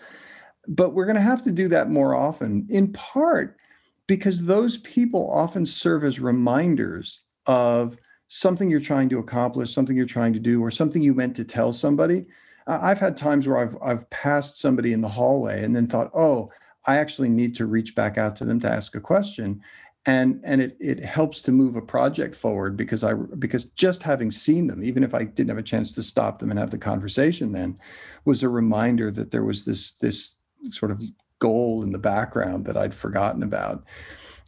But 0.67 0.95
we're 0.95 1.07
going 1.07 1.17
to 1.17 1.23
have 1.23 1.45
to 1.45 1.53
do 1.53 1.69
that 1.69 1.91
more 1.91 2.15
often, 2.15 2.67
in 2.71 2.93
part 2.93 3.61
because 4.07 4.47
those 4.47 4.79
people 4.79 5.31
often 5.31 5.67
serve 5.67 6.05
as 6.05 6.21
reminders 6.21 7.25
of 7.47 7.97
something 8.29 8.69
you're 8.71 8.81
trying 8.81 9.09
to 9.09 9.19
accomplish, 9.19 9.73
something 9.73 9.97
you're 9.97 10.07
trying 10.07 10.33
to 10.33 10.41
do, 10.41 10.63
or 10.63 10.71
something 10.71 11.03
you 11.03 11.15
meant 11.15 11.37
to 11.37 11.45
tell 11.45 11.73
somebody. 11.73 12.27
I've 12.67 12.99
had 12.99 13.17
times 13.17 13.47
where 13.47 13.59
I've 13.59 13.77
I've 13.81 14.09
passed 14.11 14.61
somebody 14.61 14.93
in 14.93 15.01
the 15.01 15.09
hallway 15.09 15.63
and 15.63 15.75
then 15.75 15.87
thought, 15.87 16.11
oh, 16.15 16.51
I 16.87 16.99
actually 16.99 17.29
need 17.29 17.55
to 17.57 17.67
reach 17.67 17.95
back 17.95 18.19
out 18.19 18.37
to 18.37 18.45
them 18.45 18.61
to 18.61 18.71
ask 18.71 18.95
a 18.95 19.01
question. 19.01 19.61
And, 20.09 20.41
and 20.45 20.61
it, 20.61 20.77
it 20.79 21.05
helps 21.05 21.43
to 21.43 21.53
move 21.53 21.75
a 21.75 21.83
project 21.83 22.37
forward 22.37 22.77
because 22.77 23.03
I 23.03 23.15
because 23.15 23.65
just 23.71 24.05
having 24.05 24.31
seen 24.31 24.69
them, 24.69 24.85
even 24.85 25.03
if 25.03 25.15
I 25.15 25.25
didn't 25.25 25.49
have 25.49 25.59
a 25.59 25.65
chance 25.65 25.93
to 25.95 26.03
stop 26.03 26.39
them 26.39 26.51
and 26.51 26.61
have 26.61 26.71
the 26.71 26.79
conversation 26.79 27.51
then, 27.51 27.77
was 28.25 28.45
a 28.45 28.49
reminder 28.49 29.11
that 29.11 29.33
there 29.33 29.43
was 29.43 29.65
this 29.65 29.95
this 29.95 30.37
sort 30.71 30.93
of 30.93 31.03
goal 31.39 31.83
in 31.83 31.93
the 31.93 31.99
background 31.99 32.65
that 32.67 32.77
I'd 32.77 32.95
forgotten 32.95 33.43
about. 33.43 33.85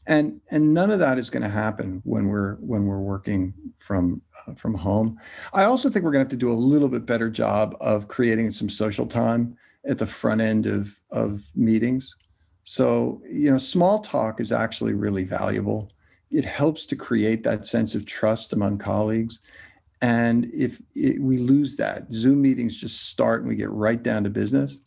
And, 0.07 0.41
and 0.51 0.73
none 0.73 0.91
of 0.91 0.99
that 1.01 1.19
is 1.19 1.29
going 1.29 1.43
to 1.43 1.51
happen 1.51 2.01
when 2.05 2.29
we're 2.29 2.55
when 2.55 2.87
we're 2.87 3.01
working 3.01 3.53
from 3.79 4.23
uh, 4.47 4.55
from 4.55 4.75
home. 4.75 5.19
I 5.53 5.65
also 5.65 5.91
think 5.91 6.03
we're 6.03 6.13
going 6.13 6.25
to 6.25 6.31
have 6.31 6.41
to 6.41 6.47
do 6.47 6.51
a 6.51 6.55
little 6.55 6.89
bit 6.89 7.05
better 7.05 7.29
job 7.29 7.77
of 7.81 8.09
creating 8.09 8.53
some 8.53 8.71
social 8.71 9.07
time 9.07 9.57
at 9.87 9.99
the 9.99 10.07
front 10.07 10.41
end 10.41 10.65
of 10.65 10.99
of 11.11 11.43
meetings. 11.55 12.17
So 12.65 13.21
you 13.31 13.51
know, 13.51 13.59
small 13.59 13.99
talk 13.99 14.41
is 14.41 14.51
actually 14.51 14.95
really 14.95 15.25
valuable. 15.25 15.91
It 16.31 16.47
helps 16.47 16.87
to 16.87 16.97
create 16.97 17.43
that 17.43 17.67
sense 17.67 17.95
of 17.95 18.07
trust 18.07 18.55
among 18.55 18.79
colleagues. 18.79 19.41
And 20.01 20.51
if 20.55 20.81
it, 20.95 21.21
we 21.21 21.37
lose 21.37 21.77
that, 21.77 22.11
Zoom 22.15 22.41
meetings 22.41 22.77
just 22.77 23.09
start 23.09 23.41
and 23.41 23.49
we 23.49 23.57
get 23.57 23.71
right 23.71 24.03
down 24.03 24.25
to 24.25 24.31
business 24.31 24.79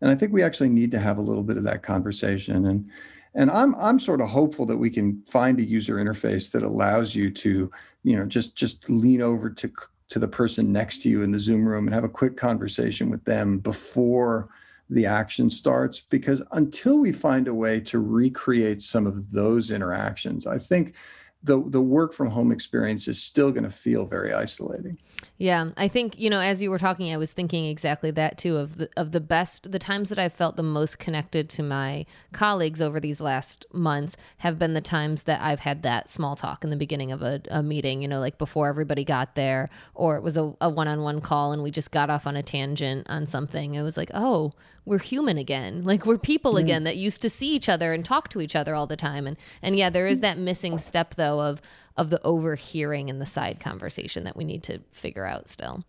and 0.00 0.10
I 0.10 0.14
think 0.14 0.32
we 0.32 0.42
actually 0.42 0.68
need 0.68 0.90
to 0.92 0.98
have 0.98 1.18
a 1.18 1.22
little 1.22 1.42
bit 1.42 1.56
of 1.56 1.64
that 1.64 1.82
conversation. 1.82 2.66
And 2.66 2.90
and 3.34 3.50
I'm 3.50 3.74
I'm 3.76 3.98
sort 3.98 4.20
of 4.20 4.28
hopeful 4.28 4.66
that 4.66 4.76
we 4.76 4.90
can 4.90 5.22
find 5.24 5.58
a 5.58 5.64
user 5.64 5.96
interface 5.96 6.50
that 6.52 6.62
allows 6.62 7.14
you 7.14 7.30
to, 7.30 7.70
you 8.02 8.16
know, 8.16 8.24
just 8.24 8.56
just 8.56 8.88
lean 8.88 9.22
over 9.22 9.50
to 9.50 9.70
to 10.08 10.18
the 10.18 10.28
person 10.28 10.72
next 10.72 11.02
to 11.02 11.08
you 11.08 11.22
in 11.22 11.30
the 11.30 11.38
Zoom 11.38 11.66
room 11.66 11.86
and 11.86 11.94
have 11.94 12.04
a 12.04 12.08
quick 12.08 12.36
conversation 12.36 13.10
with 13.10 13.24
them 13.24 13.58
before 13.58 14.48
the 14.88 15.06
action 15.06 15.48
starts 15.48 16.00
because 16.00 16.42
until 16.50 16.98
we 16.98 17.12
find 17.12 17.46
a 17.46 17.54
way 17.54 17.78
to 17.78 18.00
recreate 18.00 18.82
some 18.82 19.06
of 19.06 19.30
those 19.30 19.70
interactions, 19.70 20.48
I 20.48 20.58
think 20.58 20.94
the 21.42 21.62
the 21.66 21.80
work 21.80 22.12
from 22.12 22.30
home 22.30 22.52
experience 22.52 23.08
is 23.08 23.20
still 23.20 23.50
going 23.50 23.64
to 23.64 23.70
feel 23.70 24.04
very 24.04 24.32
isolating. 24.32 24.98
Yeah, 25.38 25.70
I 25.78 25.88
think 25.88 26.18
you 26.18 26.28
know 26.28 26.40
as 26.40 26.60
you 26.60 26.70
were 26.70 26.78
talking, 26.78 27.10
I 27.12 27.16
was 27.16 27.32
thinking 27.32 27.64
exactly 27.64 28.10
that 28.10 28.36
too 28.36 28.58
of 28.58 28.76
the 28.76 28.90
of 28.94 29.12
the 29.12 29.20
best 29.20 29.72
the 29.72 29.78
times 29.78 30.10
that 30.10 30.18
I've 30.18 30.34
felt 30.34 30.56
the 30.56 30.62
most 30.62 30.98
connected 30.98 31.48
to 31.50 31.62
my 31.62 32.04
colleagues 32.32 32.82
over 32.82 33.00
these 33.00 33.22
last 33.22 33.64
months 33.72 34.18
have 34.38 34.58
been 34.58 34.74
the 34.74 34.82
times 34.82 35.22
that 35.22 35.40
I've 35.40 35.60
had 35.60 35.82
that 35.82 36.10
small 36.10 36.36
talk 36.36 36.62
in 36.62 36.68
the 36.68 36.76
beginning 36.76 37.10
of 37.10 37.22
a, 37.22 37.40
a 37.50 37.62
meeting. 37.62 38.02
You 38.02 38.08
know, 38.08 38.20
like 38.20 38.36
before 38.36 38.68
everybody 38.68 39.02
got 39.02 39.34
there, 39.34 39.70
or 39.94 40.16
it 40.16 40.22
was 40.22 40.36
a, 40.36 40.54
a 40.60 40.68
one-on-one 40.68 41.22
call 41.22 41.52
and 41.52 41.62
we 41.62 41.70
just 41.70 41.90
got 41.90 42.10
off 42.10 42.26
on 42.26 42.36
a 42.36 42.42
tangent 42.42 43.06
on 43.08 43.26
something. 43.26 43.74
It 43.74 43.82
was 43.82 43.96
like, 43.96 44.10
oh, 44.12 44.52
we're 44.84 44.98
human 44.98 45.38
again, 45.38 45.84
like 45.84 46.04
we're 46.04 46.18
people 46.18 46.54
mm. 46.54 46.60
again 46.60 46.84
that 46.84 46.96
used 46.96 47.22
to 47.22 47.30
see 47.30 47.48
each 47.54 47.68
other 47.68 47.94
and 47.94 48.04
talk 48.04 48.28
to 48.28 48.42
each 48.42 48.56
other 48.56 48.74
all 48.74 48.86
the 48.86 48.96
time. 48.96 49.26
And 49.26 49.38
and 49.62 49.76
yeah, 49.76 49.88
there 49.88 50.06
is 50.06 50.20
that 50.20 50.36
missing 50.36 50.76
step 50.76 51.14
though 51.14 51.29
of 51.38 51.60
of 51.96 52.08
the 52.08 52.22
overhearing 52.22 53.10
and 53.10 53.20
the 53.20 53.26
side 53.26 53.60
conversation 53.60 54.24
that 54.24 54.36
we 54.36 54.44
need 54.44 54.62
to 54.62 54.80
figure 54.90 55.26
out 55.26 55.48
still. 55.48 55.84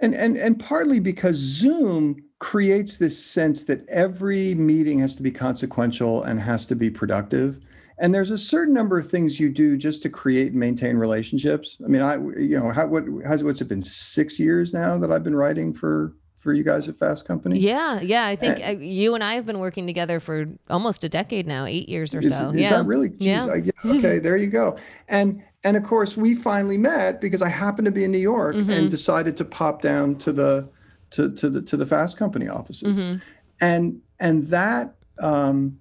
And 0.00 0.14
and 0.14 0.36
and 0.36 0.60
partly 0.60 1.00
because 1.00 1.36
Zoom 1.36 2.16
creates 2.38 2.98
this 2.98 3.24
sense 3.24 3.64
that 3.64 3.88
every 3.88 4.54
meeting 4.54 4.98
has 4.98 5.16
to 5.16 5.22
be 5.22 5.30
consequential 5.30 6.22
and 6.22 6.38
has 6.40 6.66
to 6.66 6.76
be 6.76 6.90
productive. 6.90 7.60
And 7.98 8.12
there's 8.12 8.32
a 8.32 8.38
certain 8.38 8.74
number 8.74 8.98
of 8.98 9.08
things 9.08 9.38
you 9.38 9.48
do 9.48 9.78
just 9.78 10.02
to 10.02 10.10
create 10.10 10.48
and 10.48 10.56
maintain 10.56 10.96
relationships. 10.96 11.78
I 11.82 11.88
mean, 11.88 12.02
I 12.02 12.16
you 12.16 12.58
know, 12.58 12.70
how 12.70 12.86
what 12.86 13.04
has 13.24 13.42
what's 13.42 13.60
it 13.60 13.68
been 13.68 13.82
six 13.82 14.38
years 14.38 14.72
now 14.72 14.98
that 14.98 15.10
I've 15.10 15.24
been 15.24 15.36
writing 15.36 15.72
for 15.72 16.12
for 16.44 16.52
you 16.52 16.62
guys 16.62 16.88
at 16.88 16.94
Fast 16.94 17.26
Company? 17.26 17.58
Yeah, 17.58 18.00
yeah. 18.00 18.26
I 18.26 18.36
think 18.36 18.60
and, 18.60 18.78
uh, 18.78 18.80
you 18.80 19.14
and 19.14 19.24
I 19.24 19.34
have 19.34 19.46
been 19.46 19.58
working 19.58 19.86
together 19.86 20.20
for 20.20 20.46
almost 20.68 21.02
a 21.02 21.08
decade 21.08 21.46
now, 21.46 21.64
eight 21.64 21.88
years 21.88 22.14
or 22.14 22.20
is, 22.20 22.36
so. 22.36 22.50
Is 22.50 22.60
yeah. 22.60 22.70
that 22.70 22.84
really? 22.84 23.10
Jeez, 23.10 23.16
yeah. 23.20 23.46
I, 23.46 23.88
okay, 23.88 24.18
there 24.18 24.36
you 24.36 24.46
go. 24.46 24.76
And 25.08 25.42
and 25.64 25.76
of 25.76 25.82
course, 25.82 26.16
we 26.16 26.34
finally 26.34 26.76
met 26.76 27.20
because 27.20 27.40
I 27.40 27.48
happened 27.48 27.86
to 27.86 27.92
be 27.92 28.04
in 28.04 28.12
New 28.12 28.18
York 28.18 28.54
mm-hmm. 28.54 28.70
and 28.70 28.90
decided 28.90 29.36
to 29.38 29.44
pop 29.44 29.80
down 29.80 30.16
to 30.16 30.32
the 30.32 30.68
to 31.10 31.34
to 31.34 31.48
the 31.48 31.62
to 31.62 31.76
the 31.76 31.86
Fast 31.86 32.18
Company 32.18 32.48
offices, 32.48 32.88
mm-hmm. 32.88 33.14
and 33.60 34.00
and 34.20 34.42
that. 34.44 34.94
Um, 35.18 35.78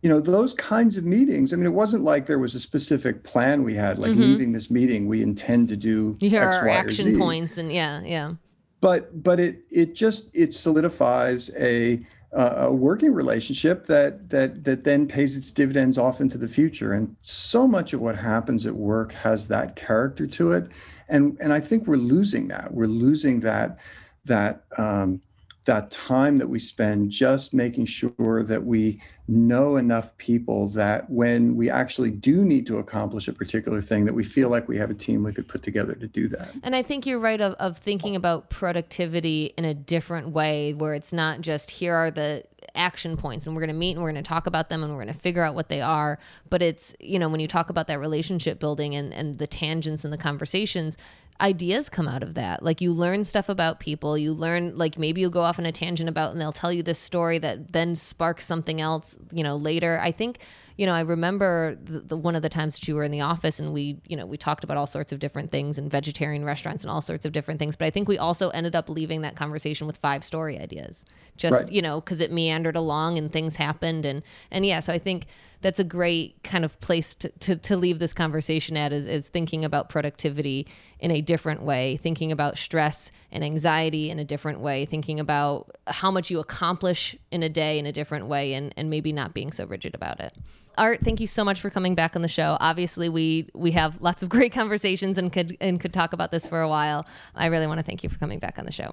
you 0.00 0.08
know 0.08 0.20
those 0.20 0.54
kinds 0.54 0.96
of 0.96 1.02
meetings 1.02 1.52
i 1.52 1.56
mean 1.56 1.66
it 1.66 1.70
wasn't 1.70 2.04
like 2.04 2.26
there 2.26 2.38
was 2.38 2.54
a 2.54 2.60
specific 2.60 3.24
plan 3.24 3.64
we 3.64 3.74
had 3.74 3.98
like 3.98 4.12
mm-hmm. 4.12 4.20
leaving 4.20 4.52
this 4.52 4.70
meeting 4.70 5.08
we 5.08 5.22
intend 5.22 5.68
to 5.68 5.76
do 5.76 6.16
here 6.20 6.44
X, 6.44 6.56
are 6.56 6.68
action 6.68 7.18
points 7.18 7.58
and 7.58 7.72
yeah 7.72 8.00
yeah 8.04 8.34
but 8.80 9.22
but 9.22 9.40
it 9.40 9.64
it 9.70 9.94
just 9.94 10.30
it 10.34 10.52
solidifies 10.54 11.50
a 11.56 12.00
a 12.32 12.70
working 12.70 13.14
relationship 13.14 13.86
that 13.86 14.28
that 14.28 14.62
that 14.64 14.84
then 14.84 15.08
pays 15.08 15.36
its 15.36 15.50
dividends 15.50 15.96
off 15.96 16.20
into 16.20 16.36
the 16.36 16.48
future. 16.48 16.92
And 16.92 17.16
so 17.20 17.66
much 17.66 17.92
of 17.92 18.00
what 18.00 18.16
happens 18.16 18.66
at 18.66 18.74
work 18.74 19.12
has 19.12 19.48
that 19.48 19.76
character 19.76 20.26
to 20.26 20.52
it. 20.52 20.68
And 21.08 21.38
and 21.40 21.52
i 21.52 21.60
think 21.60 21.86
we're 21.86 21.96
losing 21.96 22.48
that. 22.48 22.72
We're 22.72 22.86
losing 22.86 23.40
that 23.40 23.78
that 24.26 24.64
um, 24.76 25.20
that 25.68 25.90
time 25.90 26.38
that 26.38 26.48
we 26.48 26.58
spend 26.58 27.10
just 27.10 27.52
making 27.52 27.84
sure 27.84 28.42
that 28.42 28.64
we 28.64 28.98
know 29.28 29.76
enough 29.76 30.16
people 30.16 30.66
that 30.68 31.08
when 31.10 31.56
we 31.56 31.68
actually 31.68 32.10
do 32.10 32.42
need 32.42 32.66
to 32.66 32.78
accomplish 32.78 33.28
a 33.28 33.34
particular 33.34 33.82
thing 33.82 34.06
that 34.06 34.14
we 34.14 34.24
feel 34.24 34.48
like 34.48 34.66
we 34.66 34.78
have 34.78 34.90
a 34.90 34.94
team 34.94 35.22
we 35.22 35.30
could 35.30 35.46
put 35.46 35.62
together 35.62 35.94
to 35.94 36.08
do 36.08 36.26
that. 36.26 36.50
And 36.62 36.74
i 36.74 36.82
think 36.82 37.04
you're 37.04 37.18
right 37.20 37.40
of, 37.40 37.52
of 37.54 37.76
thinking 37.76 38.16
about 38.16 38.48
productivity 38.48 39.52
in 39.58 39.66
a 39.66 39.74
different 39.74 40.30
way 40.30 40.72
where 40.72 40.94
it's 40.94 41.12
not 41.12 41.42
just 41.42 41.70
here 41.70 41.94
are 41.94 42.10
the 42.10 42.44
action 42.74 43.18
points 43.18 43.46
and 43.46 43.54
we're 43.54 43.60
going 43.60 43.68
to 43.68 43.78
meet 43.78 43.92
and 43.92 44.02
we're 44.02 44.10
going 44.10 44.24
to 44.24 44.26
talk 44.26 44.46
about 44.46 44.70
them 44.70 44.82
and 44.82 44.92
we're 44.92 45.02
going 45.04 45.14
to 45.14 45.20
figure 45.20 45.42
out 45.42 45.54
what 45.54 45.68
they 45.68 45.82
are. 45.82 46.18
But 46.48 46.62
it's 46.62 46.94
you 46.98 47.18
know 47.18 47.28
when 47.28 47.40
you 47.40 47.48
talk 47.48 47.68
about 47.68 47.88
that 47.88 48.00
relationship 48.00 48.58
building 48.58 48.94
and 48.94 49.12
and 49.12 49.36
the 49.36 49.46
tangents 49.46 50.02
and 50.02 50.12
the 50.12 50.18
conversations 50.18 50.96
ideas 51.40 51.88
come 51.88 52.08
out 52.08 52.22
of 52.22 52.34
that. 52.34 52.62
Like 52.62 52.80
you 52.80 52.92
learn 52.92 53.24
stuff 53.24 53.48
about 53.48 53.80
people. 53.80 54.18
You 54.18 54.32
learn 54.32 54.76
like 54.76 54.98
maybe 54.98 55.20
you'll 55.20 55.30
go 55.30 55.42
off 55.42 55.58
on 55.58 55.66
a 55.66 55.72
tangent 55.72 56.08
about 56.08 56.32
and 56.32 56.40
they'll 56.40 56.52
tell 56.52 56.72
you 56.72 56.82
this 56.82 56.98
story 56.98 57.38
that 57.38 57.72
then 57.72 57.96
sparks 57.96 58.44
something 58.44 58.80
else, 58.80 59.16
you 59.32 59.44
know, 59.44 59.56
later. 59.56 60.00
I 60.02 60.10
think, 60.10 60.38
you 60.78 60.86
know, 60.86 60.94
I 60.94 61.00
remember 61.00 61.76
the, 61.82 61.98
the, 61.98 62.16
one 62.16 62.36
of 62.36 62.42
the 62.42 62.48
times 62.48 62.78
that 62.78 62.86
you 62.86 62.94
were 62.94 63.02
in 63.02 63.10
the 63.10 63.20
office 63.20 63.58
and 63.58 63.72
we, 63.72 64.00
you 64.06 64.16
know, 64.16 64.24
we 64.24 64.36
talked 64.36 64.62
about 64.62 64.76
all 64.76 64.86
sorts 64.86 65.12
of 65.12 65.18
different 65.18 65.50
things 65.50 65.76
and 65.76 65.90
vegetarian 65.90 66.44
restaurants 66.44 66.84
and 66.84 66.90
all 66.90 67.02
sorts 67.02 67.26
of 67.26 67.32
different 67.32 67.58
things. 67.58 67.74
But 67.74 67.86
I 67.86 67.90
think 67.90 68.06
we 68.06 68.16
also 68.16 68.50
ended 68.50 68.76
up 68.76 68.88
leaving 68.88 69.22
that 69.22 69.34
conversation 69.34 69.88
with 69.88 69.96
five 69.96 70.22
story 70.22 70.56
ideas. 70.56 71.04
Just, 71.36 71.64
right. 71.64 71.72
you 71.72 71.82
know, 71.82 72.00
because 72.00 72.20
it 72.20 72.30
meandered 72.30 72.76
along 72.76 73.18
and 73.18 73.32
things 73.32 73.56
happened 73.56 74.06
and 74.06 74.22
and 74.52 74.64
yeah, 74.64 74.78
so 74.78 74.92
I 74.92 74.98
think 74.98 75.26
that's 75.60 75.80
a 75.80 75.84
great 75.84 76.40
kind 76.44 76.64
of 76.64 76.80
place 76.80 77.14
to, 77.16 77.28
to, 77.40 77.56
to 77.56 77.76
leave 77.76 77.98
this 77.98 78.14
conversation 78.14 78.76
at 78.76 78.92
is, 78.92 79.06
is 79.06 79.28
thinking 79.28 79.64
about 79.64 79.88
productivity 79.88 80.66
in 81.00 81.10
a 81.10 81.20
different 81.20 81.62
way, 81.62 81.96
thinking 81.96 82.30
about 82.30 82.56
stress 82.56 83.10
and 83.32 83.42
anxiety 83.42 84.10
in 84.10 84.20
a 84.20 84.24
different 84.24 84.60
way, 84.60 84.84
thinking 84.84 85.18
about 85.18 85.76
how 85.88 86.12
much 86.12 86.30
you 86.30 86.38
accomplish 86.38 87.16
in 87.32 87.42
a 87.42 87.48
day 87.48 87.78
in 87.78 87.86
a 87.86 87.92
different 87.92 88.26
way, 88.26 88.54
and, 88.54 88.72
and 88.76 88.88
maybe 88.88 89.12
not 89.12 89.34
being 89.34 89.50
so 89.50 89.66
rigid 89.66 89.96
about 89.96 90.20
it. 90.20 90.32
Art, 90.78 91.00
thank 91.02 91.20
you 91.20 91.26
so 91.26 91.44
much 91.44 91.60
for 91.60 91.70
coming 91.70 91.94
back 91.94 92.16
on 92.16 92.22
the 92.22 92.28
show. 92.28 92.56
Obviously, 92.60 93.08
we 93.08 93.48
we 93.54 93.72
have 93.72 94.00
lots 94.00 94.22
of 94.22 94.28
great 94.36 94.52
conversations 94.52 95.18
and 95.18 95.32
could 95.32 95.56
and 95.60 95.80
could 95.80 95.92
talk 95.92 96.12
about 96.12 96.30
this 96.30 96.46
for 96.46 96.60
a 96.60 96.68
while. 96.68 97.06
I 97.34 97.46
really 97.46 97.66
want 97.66 97.80
to 97.80 97.84
thank 97.84 98.02
you 98.02 98.08
for 98.08 98.18
coming 98.18 98.38
back 98.38 98.58
on 98.58 98.64
the 98.64 98.72
show. 98.72 98.92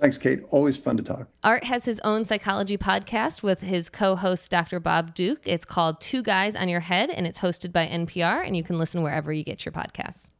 Thanks, 0.00 0.18
Kate. 0.18 0.42
Always 0.50 0.76
fun 0.76 0.96
to 0.96 1.02
talk. 1.04 1.28
Art 1.44 1.62
has 1.62 1.84
his 1.84 2.00
own 2.00 2.24
psychology 2.24 2.76
podcast 2.76 3.44
with 3.44 3.60
his 3.60 3.88
co 3.88 4.16
host, 4.16 4.50
Dr. 4.50 4.80
Bob 4.80 5.14
Duke. 5.14 5.42
It's 5.44 5.64
called 5.64 6.00
Two 6.00 6.24
Guys 6.24 6.56
on 6.56 6.68
Your 6.68 6.80
Head, 6.80 7.08
and 7.10 7.24
it's 7.24 7.38
hosted 7.38 7.72
by 7.72 7.86
NPR, 7.86 8.44
and 8.44 8.56
you 8.56 8.64
can 8.64 8.78
listen 8.78 9.02
wherever 9.02 9.32
you 9.32 9.44
get 9.44 9.64
your 9.64 9.72
podcasts. 9.72 10.30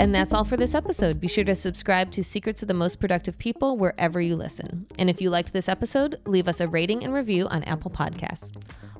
And 0.00 0.14
that's 0.14 0.32
all 0.32 0.44
for 0.44 0.56
this 0.56 0.76
episode. 0.76 1.20
Be 1.20 1.26
sure 1.26 1.42
to 1.42 1.56
subscribe 1.56 2.12
to 2.12 2.22
Secrets 2.22 2.62
of 2.62 2.68
the 2.68 2.74
Most 2.74 3.00
Productive 3.00 3.36
People 3.36 3.76
wherever 3.76 4.20
you 4.20 4.36
listen. 4.36 4.86
And 4.96 5.10
if 5.10 5.20
you 5.20 5.28
liked 5.28 5.52
this 5.52 5.68
episode, 5.68 6.20
leave 6.24 6.46
us 6.46 6.60
a 6.60 6.68
rating 6.68 7.02
and 7.02 7.12
review 7.12 7.48
on 7.48 7.64
Apple 7.64 7.90
Podcasts. 7.90 8.52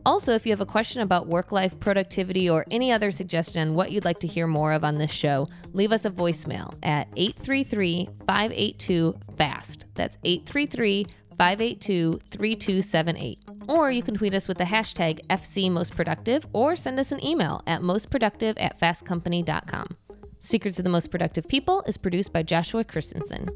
Also, 0.05 0.33
if 0.33 0.45
you 0.45 0.51
have 0.51 0.61
a 0.61 0.67
question 0.67 1.03
about 1.03 1.29
work 1.29 1.53
life 1.53 1.79
productivity 1.79 2.51
or 2.51 2.65
any 2.73 2.91
other 2.91 3.13
suggestion 3.13 3.61
on 3.61 3.75
what 3.75 3.93
you'd 3.93 4.05
like 4.05 4.19
to 4.21 4.27
hear 4.27 4.49
more 4.49 4.73
of 4.73 4.83
on 4.83 4.99
this 4.99 5.13
show, 5.13 5.49
leave 5.73 5.93
us 5.93 6.05
a 6.05 6.11
voicemail 6.11 6.75
at 6.83 7.07
833 7.15 8.09
582 8.27 9.15
FAST. 9.37 9.85
That's 9.95 10.19
833 10.25 11.07
582 11.37 12.21
3278. 12.29 13.39
Or 13.69 13.93
you 13.93 14.03
can 14.03 14.15
tweet 14.15 14.35
us 14.35 14.49
with 14.49 14.59
the 14.59 14.65
hashtag 14.65 15.25
FC 15.29 15.71
Most 15.71 15.95
Productive 15.95 16.45
or 16.53 16.75
send 16.75 16.99
us 16.99 17.13
an 17.13 17.25
email 17.25 17.63
at 17.69 17.83
mostproductive 17.83 18.55
at 18.57 18.81
fastcompany.com. 18.81 19.97
Secrets 20.41 20.79
of 20.79 20.85
the 20.85 20.91
Most 20.91 21.11
Productive 21.11 21.49
People 21.49 21.83
is 21.87 21.99
produced 21.99 22.33
by 22.33 22.45
Joshua 22.45 22.85
Christensen. 22.85 23.49